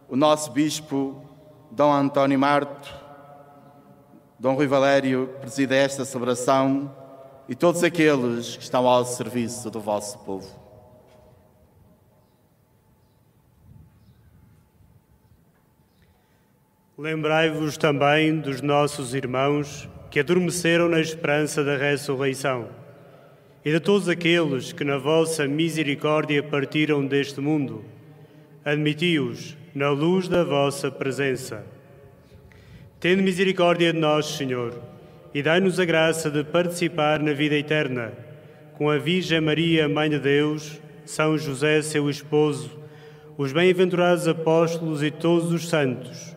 [0.08, 1.22] o nosso Bispo
[1.70, 2.94] Dom António Marto,
[4.40, 6.96] Dom Rui Valério, preside esta celebração,
[7.50, 10.63] e todos aqueles que estão ao serviço do vosso povo.
[17.04, 22.70] Lembrai-vos também dos nossos irmãos que adormeceram na esperança da ressurreição,
[23.66, 27.84] e de todos aqueles que na vossa misericórdia partiram deste mundo.
[28.64, 31.66] Admiti-os na luz da vossa presença.
[33.02, 34.74] Tende misericórdia de nós, Senhor,
[35.34, 38.14] e dai-nos a graça de participar na vida eterna,
[38.78, 42.72] com a Virgem Maria, Mãe de Deus, São José, seu esposo,
[43.38, 46.33] os bem-aventurados apóstolos e todos os santos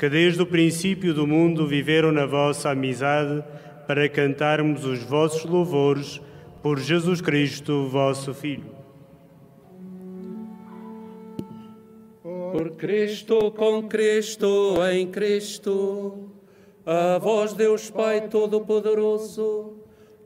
[0.00, 3.44] que desde o princípio do mundo viveram na vossa amizade,
[3.86, 6.22] para cantarmos os vossos louvores
[6.62, 8.64] por Jesus Cristo, vosso Filho.
[12.22, 16.30] Por Cristo, com Cristo, em Cristo,
[16.86, 19.74] a vós, Deus Pai Todo-Poderoso,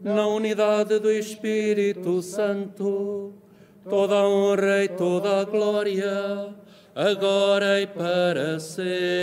[0.01, 3.33] na unidade do Espírito Santo,
[3.91, 6.55] toda a honra e toda a glória,
[6.95, 9.15] agora e para sempre.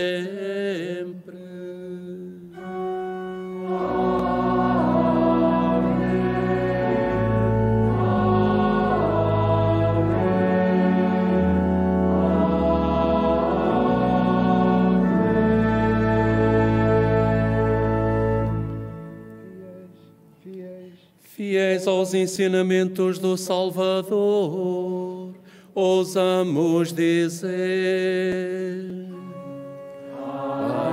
[21.41, 25.10] Fiéis aos ensinamentos do Salvador,
[25.73, 27.51] ousamos dizer: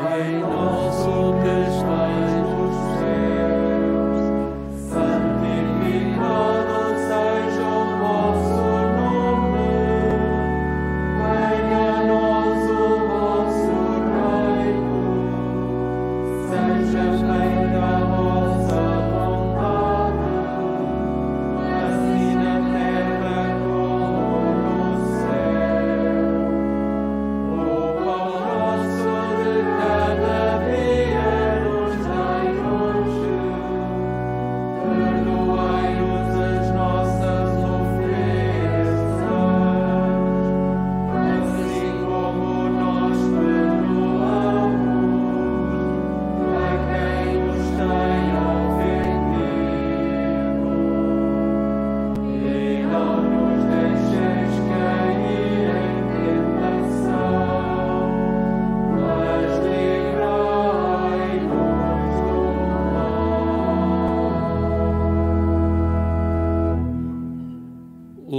[0.02, 2.07] Pai nosso que estais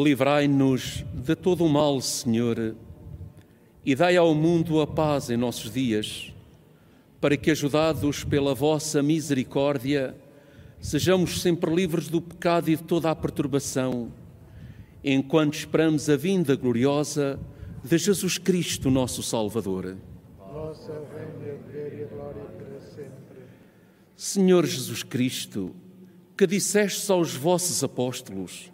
[0.09, 2.75] Livrai-nos de todo o mal, Senhor,
[3.85, 6.33] e dai ao mundo a paz em nossos dias,
[7.21, 10.15] para que, ajudados pela vossa misericórdia,
[10.79, 14.11] sejamos sempre livres do pecado e de toda a perturbação,
[15.03, 17.39] enquanto esperamos a vinda gloriosa
[17.83, 19.85] de Jesus Cristo, nosso Salvador.
[19.85, 19.99] Reina,
[21.61, 23.43] poder e glória para sempre.
[24.15, 25.75] Senhor Jesus Cristo,
[26.35, 28.71] que dissestes aos vossos apóstolos: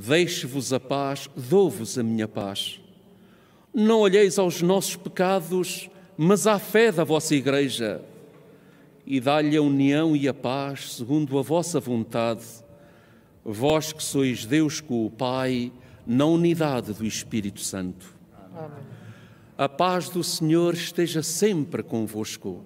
[0.00, 2.80] Deixe-vos a paz, dou-vos a minha paz.
[3.74, 8.00] Não olheis aos nossos pecados, mas à fé da vossa Igreja,
[9.04, 12.44] e dá-lhe a união e a paz segundo a vossa vontade,
[13.44, 15.72] vós que sois Deus com o Pai,
[16.06, 18.14] na unidade do Espírito Santo.
[18.54, 18.84] Amém.
[19.58, 22.64] A paz do Senhor esteja sempre convosco.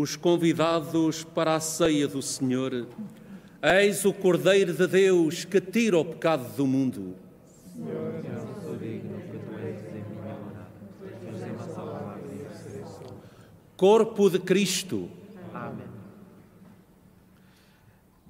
[0.00, 2.86] Os convidados para a ceia do Senhor.
[3.62, 7.14] Eis o Cordeiro de Deus que tira o pecado do mundo.
[13.76, 15.10] Corpo de Cristo.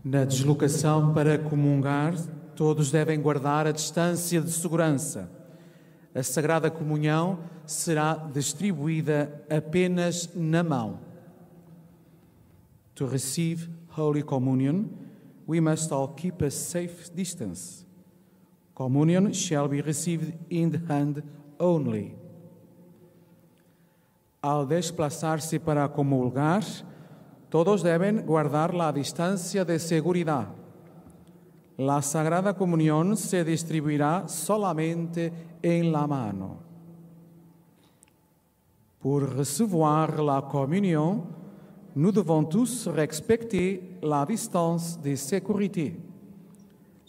[0.05, 2.14] Na deslocação para comungar,
[2.57, 5.31] todos devem guardar a distância de segurança.
[6.12, 11.10] A Sagrada Comunhão será distribuída apenas na mão.
[13.01, 13.66] To receive
[13.97, 14.90] Holy Communion,
[15.47, 17.86] we must all keep a safe distance.
[18.74, 21.22] Communion shall be received in the hand
[21.59, 22.14] only.
[24.43, 26.62] Al desplazarse para comulgar,
[27.48, 30.48] todos deben guardar la distancia de seguridad.
[31.78, 35.32] La Sagrada Comunión se distribuirá solamente
[35.62, 36.59] en la mano.
[38.98, 41.40] Pour recevoir la communion,
[41.97, 45.97] nous devons tous respecter la distance de sécurité.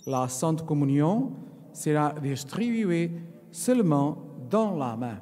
[0.05, 1.31] La Sainte Communion
[1.73, 3.11] sera distribuée
[3.51, 4.17] seulement
[4.49, 5.19] dans la main.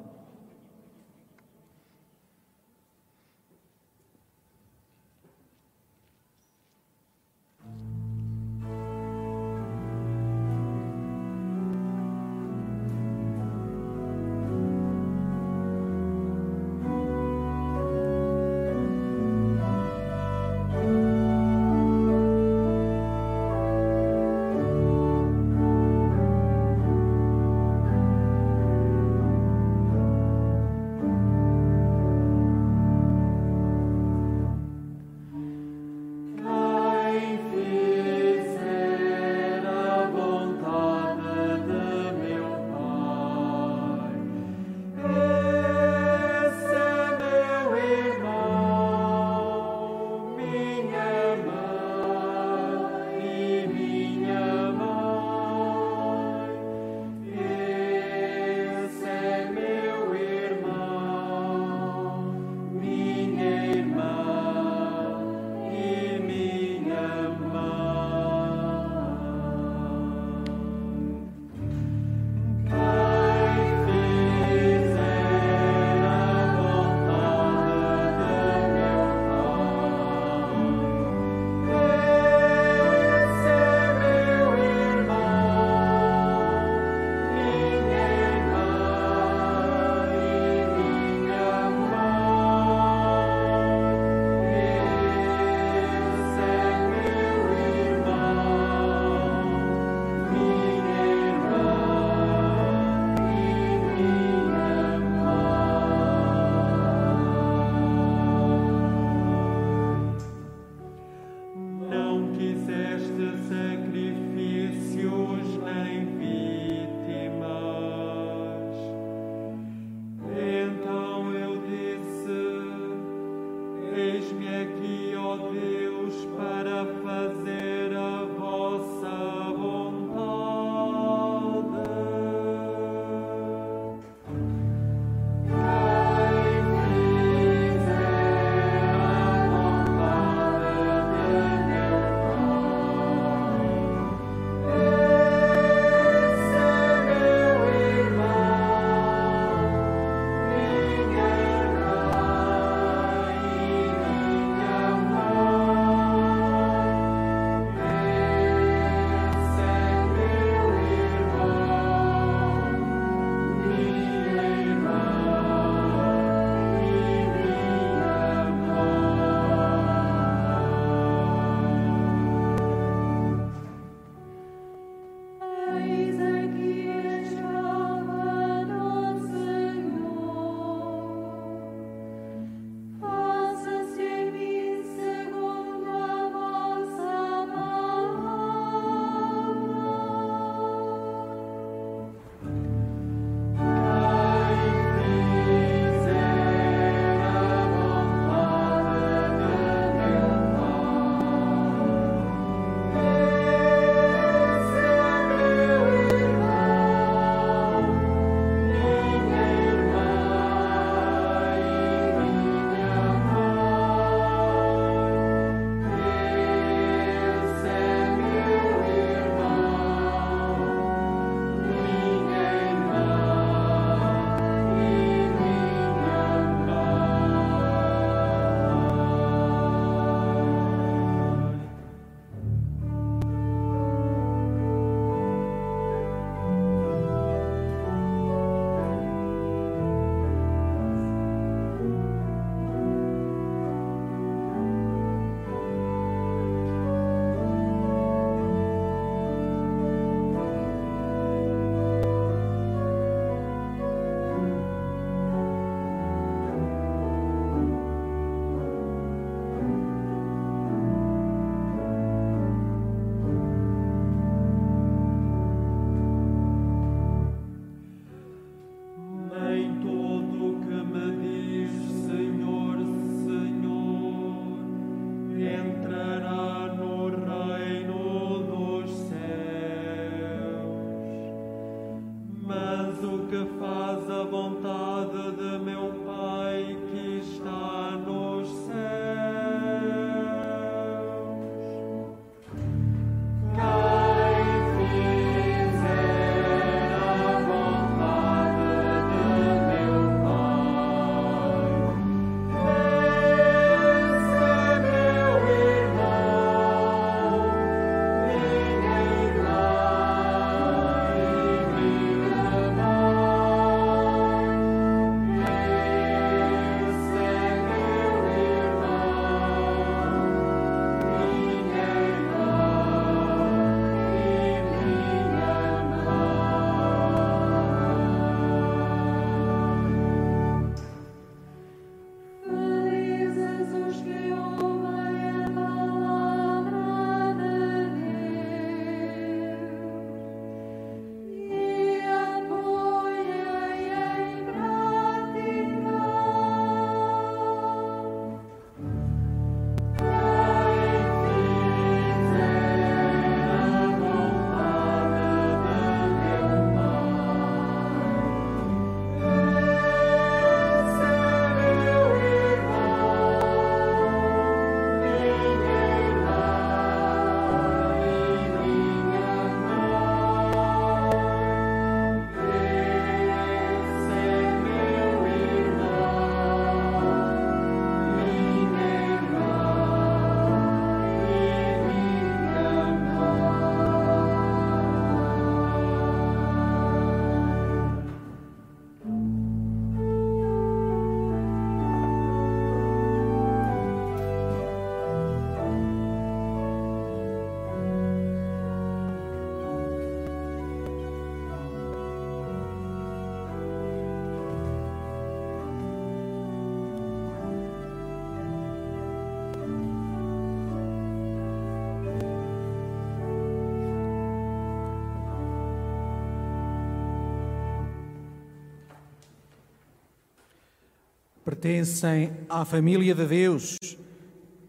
[421.60, 423.76] Pertencem à família de Deus,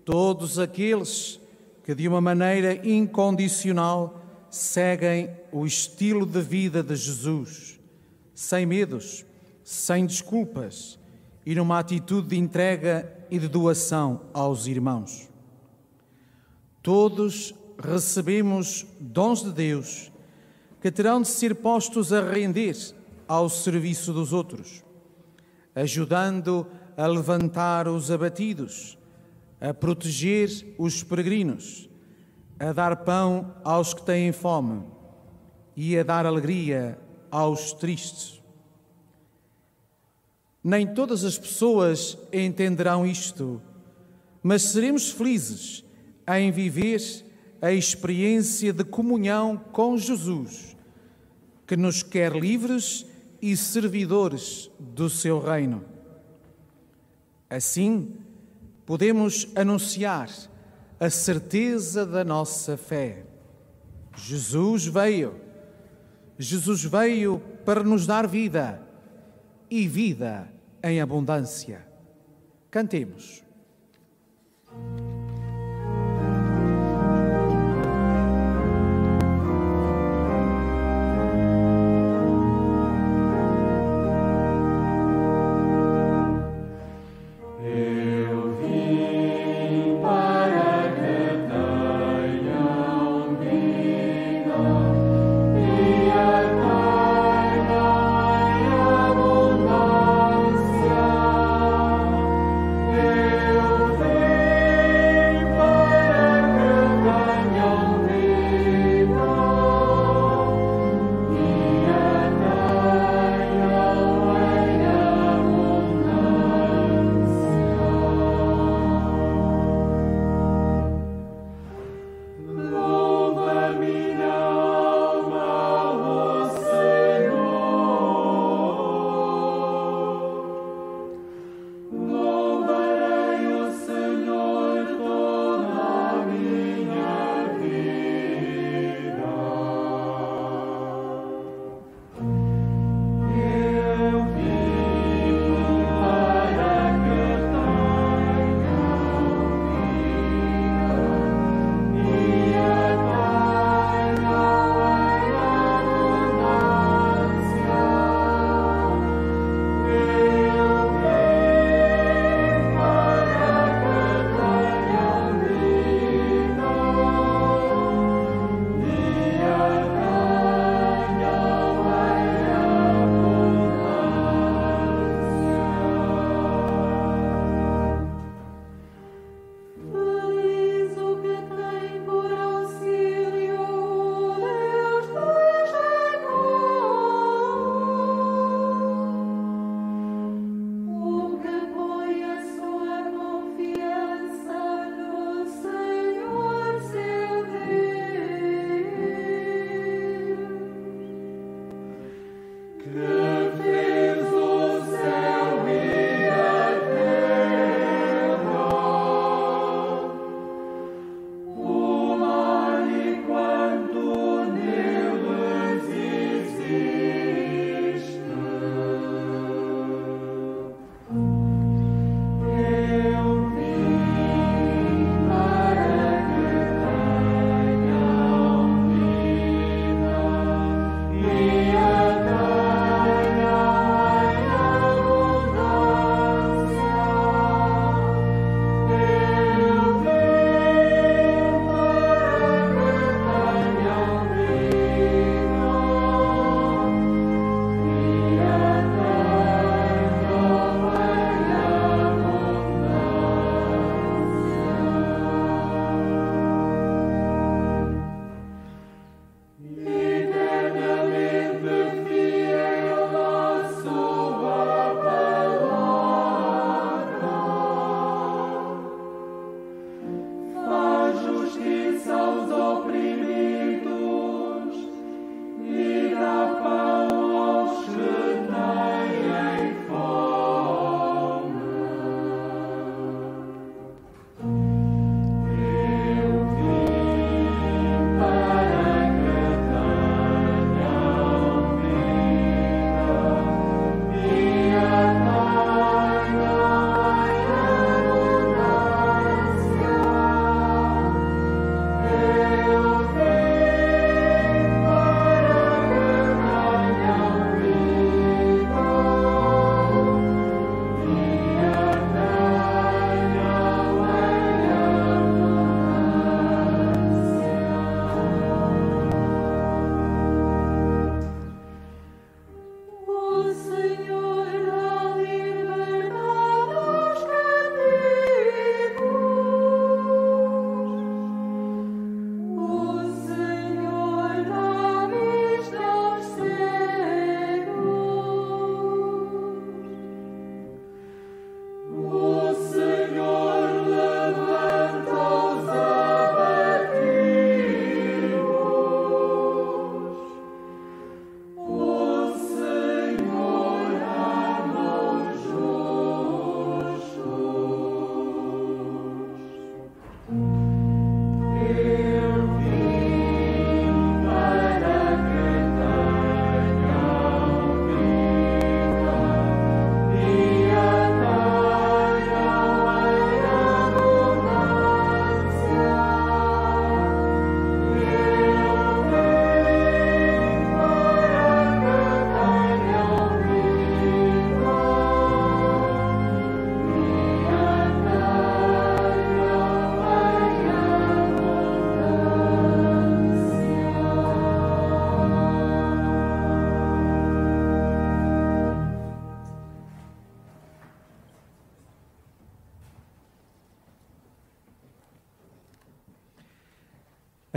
[0.04, 1.40] todos aqueles
[1.86, 7.80] que, de uma maneira incondicional, seguem o estilo de vida de Jesus,
[8.36, 9.26] sem medos,
[9.64, 11.00] sem desculpas
[11.46, 15.30] e numa atitude de entrega e de doação aos irmãos.
[16.84, 20.12] Todos recebemos dons de Deus
[20.82, 22.76] que terão de ser postos a render
[23.30, 24.84] ao serviço dos outros,
[25.74, 28.98] ajudando a levantar os abatidos,
[29.60, 31.90] a proteger os peregrinos,
[32.60, 34.84] a dar pão aos que têm fome
[35.76, 36.98] e a dar alegria
[37.30, 38.42] aos tristes.
[40.64, 43.62] Nem todas as pessoas entenderão isto,
[44.44, 45.84] mas seremos felizes
[46.28, 47.02] em viver
[47.62, 50.76] a experiência de comunhão com Jesus,
[51.66, 53.06] que nos quer livres
[53.42, 55.91] e servidores do seu reino.
[57.52, 58.16] Assim,
[58.86, 60.30] podemos anunciar
[60.98, 63.26] a certeza da nossa fé.
[64.16, 65.36] Jesus veio.
[66.40, 68.82] Jesus veio para nos dar vida
[69.70, 70.48] e vida
[70.82, 71.86] em abundância.
[72.70, 73.44] Cantemos.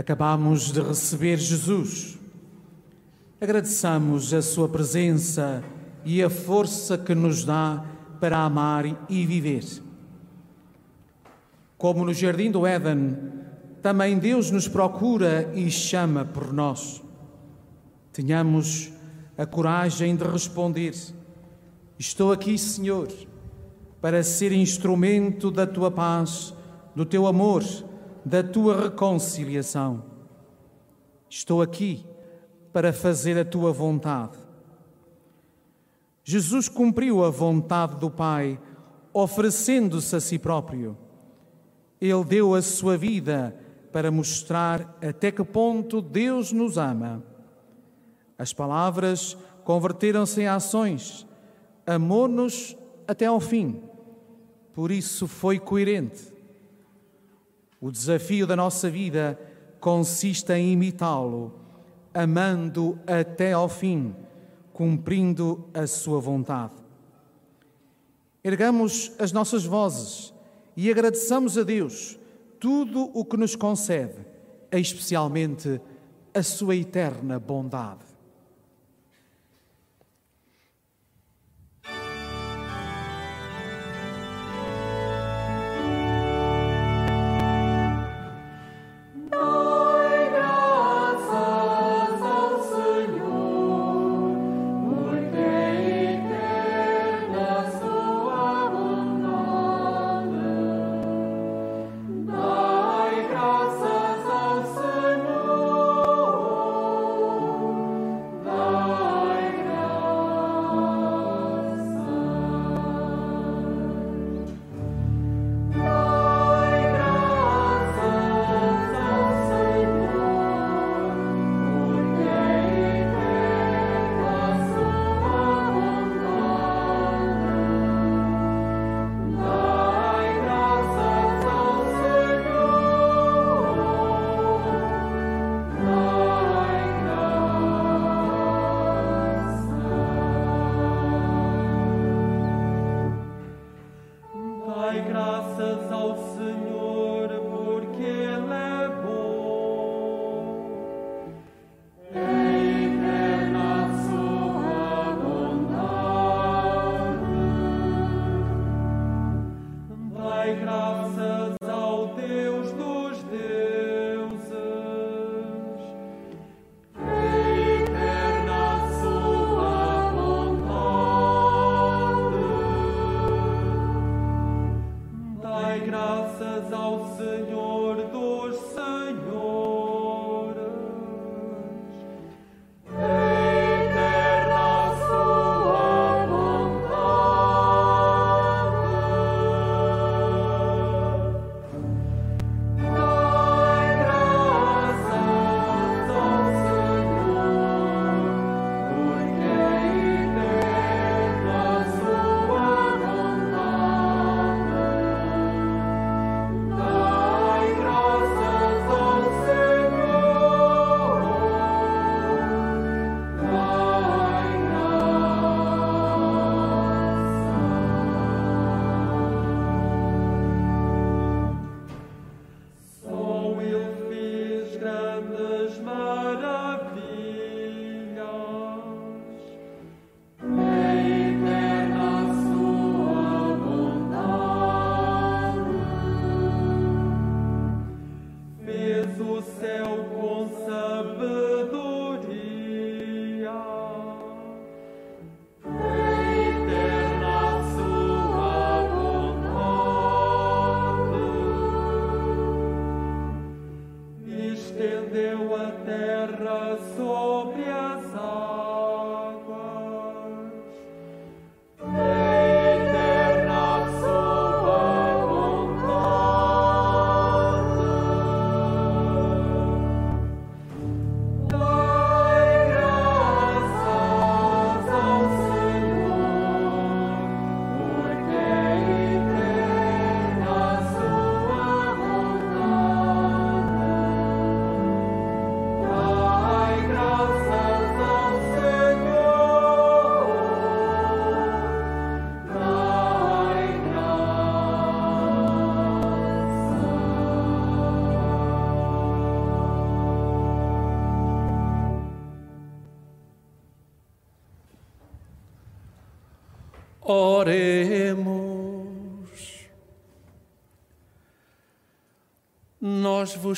[0.05, 2.15] Acabamos de receber Jesus.
[3.41, 5.63] Agradeçamos a Sua presença
[6.05, 7.83] e a força que nos dá
[8.19, 9.65] para amar e viver.
[11.75, 13.17] Como no jardim do Éden,
[13.81, 17.01] também Deus nos procura e chama por nós.
[18.13, 18.91] Tenhamos
[19.35, 20.93] a coragem de responder:
[21.97, 23.11] Estou aqui, Senhor,
[23.99, 26.53] para ser instrumento da tua paz,
[26.95, 27.63] do teu amor,
[28.25, 30.03] da tua reconciliação.
[31.29, 32.03] Estou aqui
[32.73, 34.37] para fazer a tua vontade.
[36.23, 38.59] Jesus cumpriu a vontade do Pai,
[39.13, 40.97] oferecendo-se a si próprio.
[42.01, 43.55] Ele deu a sua vida
[43.91, 47.23] para mostrar até que ponto Deus nos ama.
[48.37, 51.25] As palavras converteram-se em ações,
[51.85, 52.75] amou-nos
[53.07, 53.81] até ao fim,
[54.73, 56.34] por isso foi coerente.
[57.85, 59.39] O desafio da nossa vida
[59.79, 61.53] consiste em imitá-lo,
[62.11, 64.15] amando até ao fim
[64.73, 66.73] cumprindo a sua vontade.
[68.43, 70.33] Ergamos as nossas vozes
[70.75, 72.17] e agradeçamos a Deus
[72.59, 74.17] tudo o que nos concede,
[74.71, 75.79] especialmente
[76.33, 78.04] a sua eterna bondade.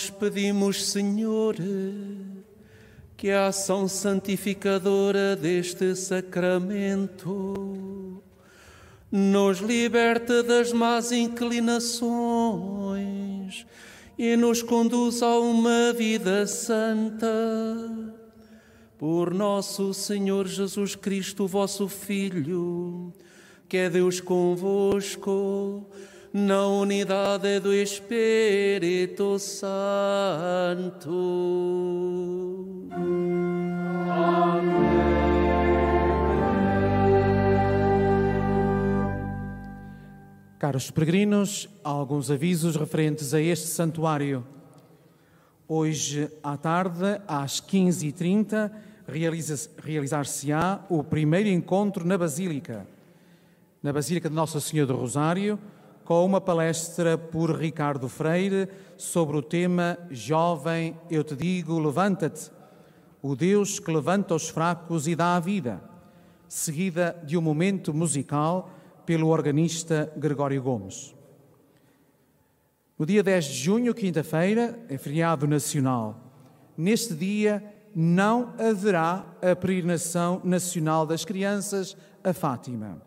[0.10, 1.56] Pedimos, Senhor,
[3.18, 8.24] que a ação santificadora deste sacramento
[9.12, 13.66] nos liberte das más inclinações
[14.18, 17.28] e nos conduza a uma vida santa.
[18.98, 23.14] Por nosso Senhor Jesus Cristo, vosso Filho,
[23.70, 25.86] que é Deus convosco,
[26.34, 31.08] na unidade do Espírito Santo.
[40.60, 44.44] Caros peregrinos, há alguns avisos referentes a este santuário.
[45.68, 48.72] Hoje à tarde, às 15h30,
[49.84, 52.88] realizar-se-á o primeiro encontro na Basílica,
[53.82, 55.60] na Basílica de Nossa Senhora do Rosário,
[56.08, 62.50] com uma palestra por Ricardo Freire sobre o tema Jovem, eu te digo, levanta-te,
[63.22, 65.84] o Deus que levanta os fracos e dá a vida,
[66.48, 68.70] seguida de um momento musical
[69.06, 71.14] pelo organista Gregório Gomes.
[72.98, 76.16] No dia 10 de junho, quinta-feira, é feriado nacional.
[76.78, 77.62] Neste dia
[77.94, 83.07] não haverá a peregrinação nacional das crianças a Fátima.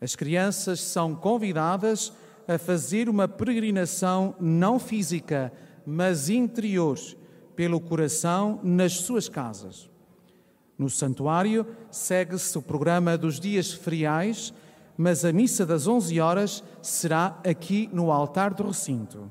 [0.00, 2.12] As crianças são convidadas
[2.46, 5.52] a fazer uma peregrinação não física,
[5.86, 6.98] mas interior,
[7.56, 9.88] pelo coração nas suas casas.
[10.76, 14.52] No santuário segue-se o programa dos dias feriais
[14.96, 19.30] mas a missa das 11 horas será aqui no altar do recinto.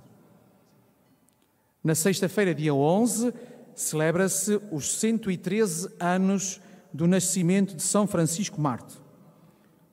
[1.84, 3.34] Na sexta-feira, dia 11,
[3.76, 6.62] celebra-se os 113 anos
[6.94, 9.02] do nascimento de São Francisco Marto.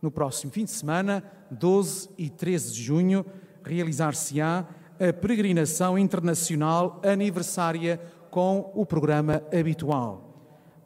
[0.01, 3.25] No próximo fim de semana, 12 e 13 de junho,
[3.63, 4.67] realizar-se-á
[4.99, 8.01] a peregrinação internacional aniversária
[8.31, 10.27] com o programa habitual.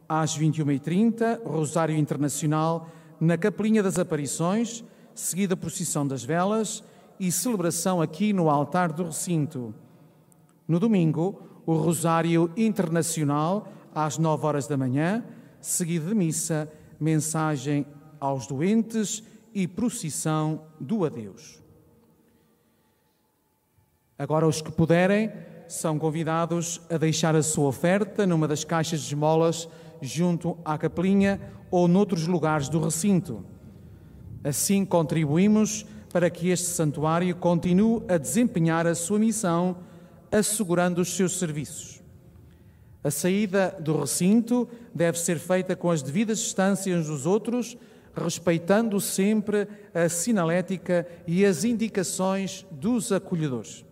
[0.09, 2.89] Às 21h30, Rosário Internacional
[3.21, 4.85] na Capelinha das Aparições,
[5.15, 6.83] seguida procissão das velas
[7.19, 9.75] e celebração aqui no altar do recinto.
[10.67, 15.25] No domingo, o Rosário Internacional, às 9 horas da manhã,
[15.61, 17.87] seguido de missa, mensagem
[18.21, 19.23] aos doentes
[19.55, 21.63] e procissão do adeus.
[24.19, 25.33] Agora, os que puderem,
[25.69, 29.69] são convidados a deixar a sua oferta numa das caixas de esmolas
[30.01, 33.45] junto à capelinha ou noutros lugares do recinto.
[34.43, 39.79] Assim contribuímos para que este santuário continue a desempenhar a sua missão,
[40.31, 42.03] assegurando os seus serviços.
[43.03, 47.77] A saída do recinto deve ser feita com as devidas distâncias dos outros,
[48.15, 53.85] respeitando sempre a sinalética e as indicações dos acolhedores.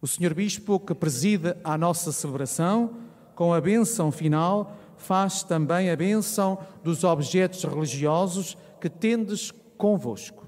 [0.00, 2.96] O Senhor Bispo, que preside a nossa celebração,
[3.34, 10.46] com a bênção final, faz também a bênção dos objetos religiosos que tendes convosco.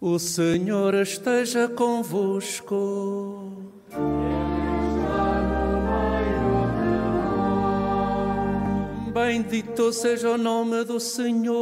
[0.00, 2.72] O Senhor esteja convosco.
[9.14, 11.54] Bendito seja o nome do Senhor.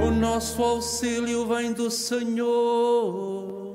[0.00, 3.74] O nosso auxílio vem do Senhor.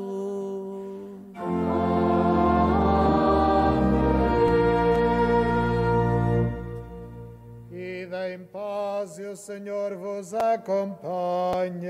[7.72, 11.80] Ida em paz e o Senhor vos acompanhe.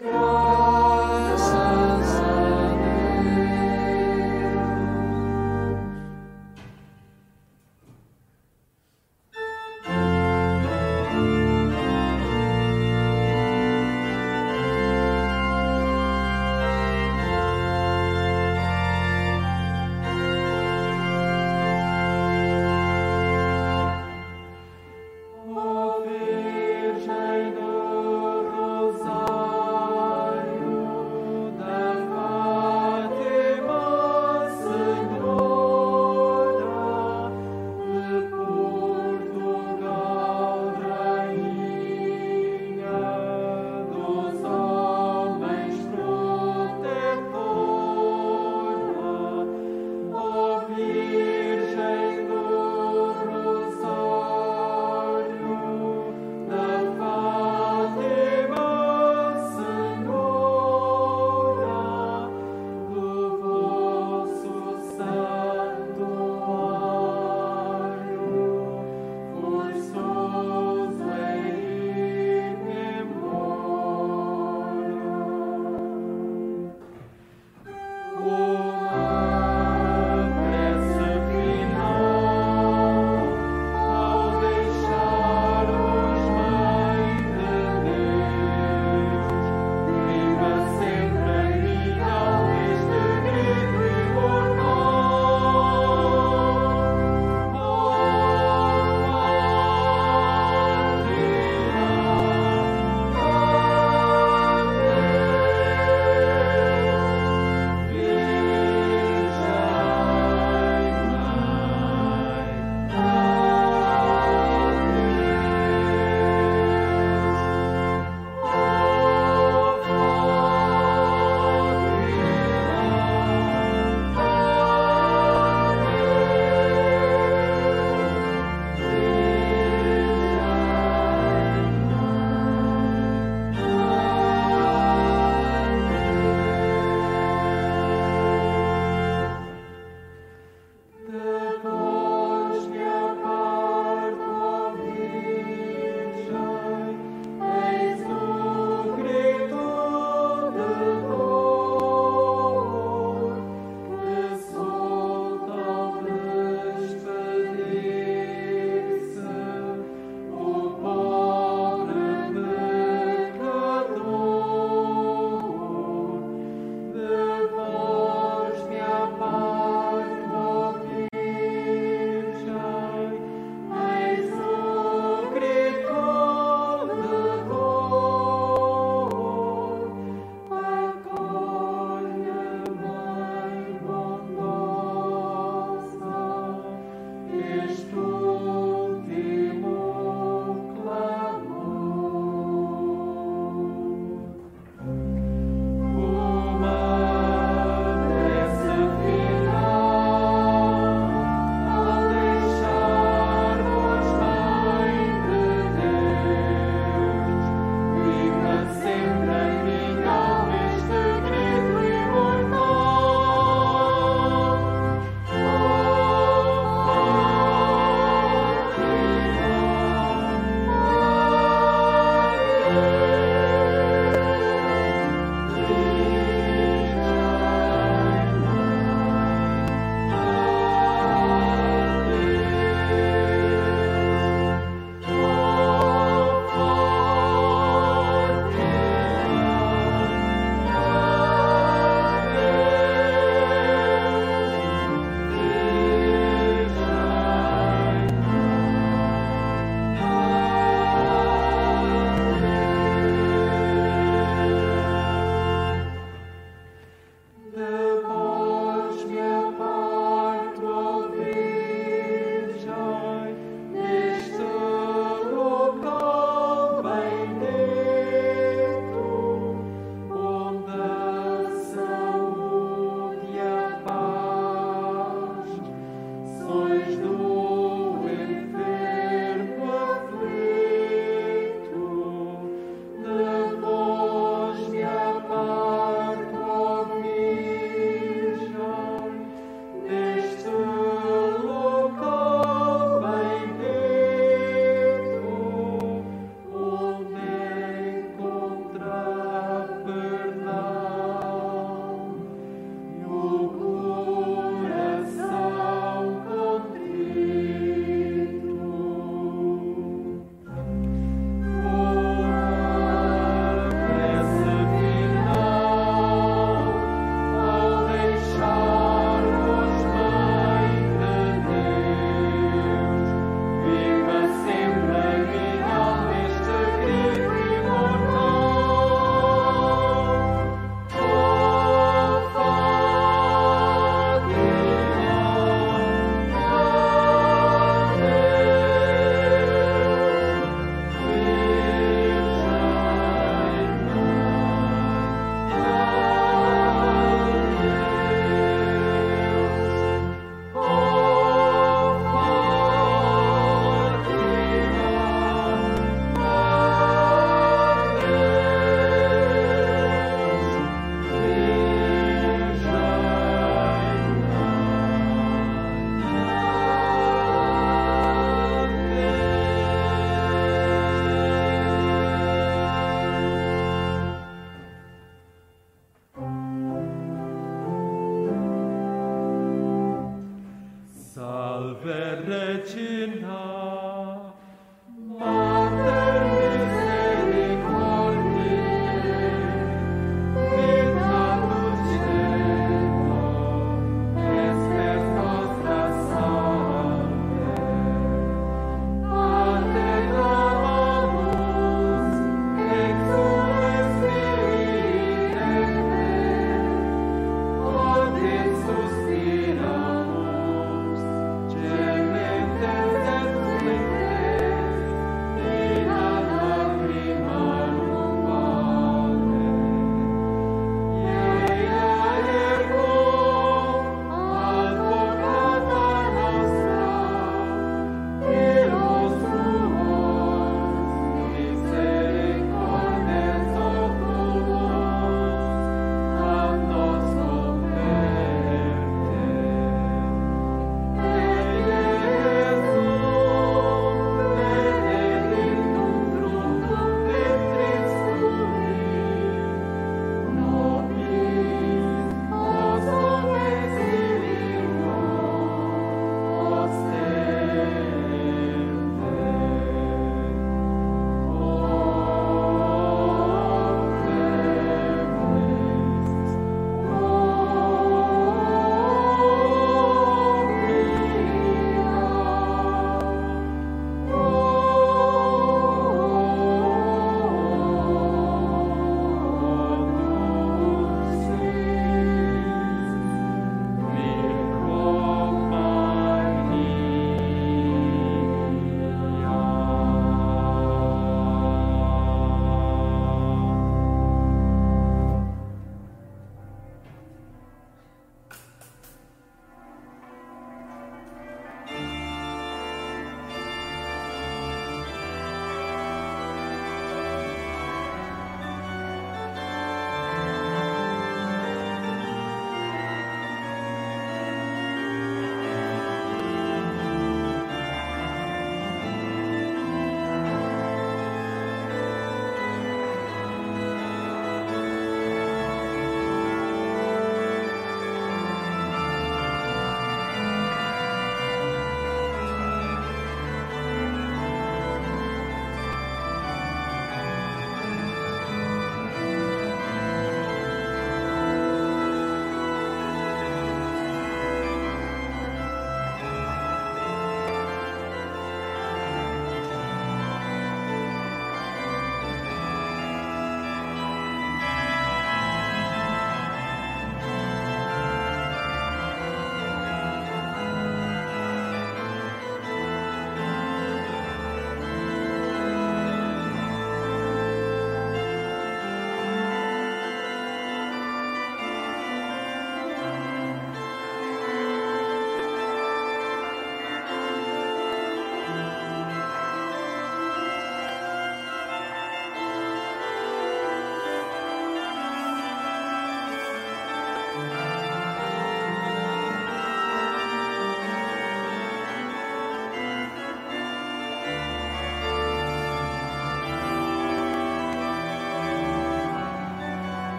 [0.00, 1.40] Graças
[2.20, 2.71] a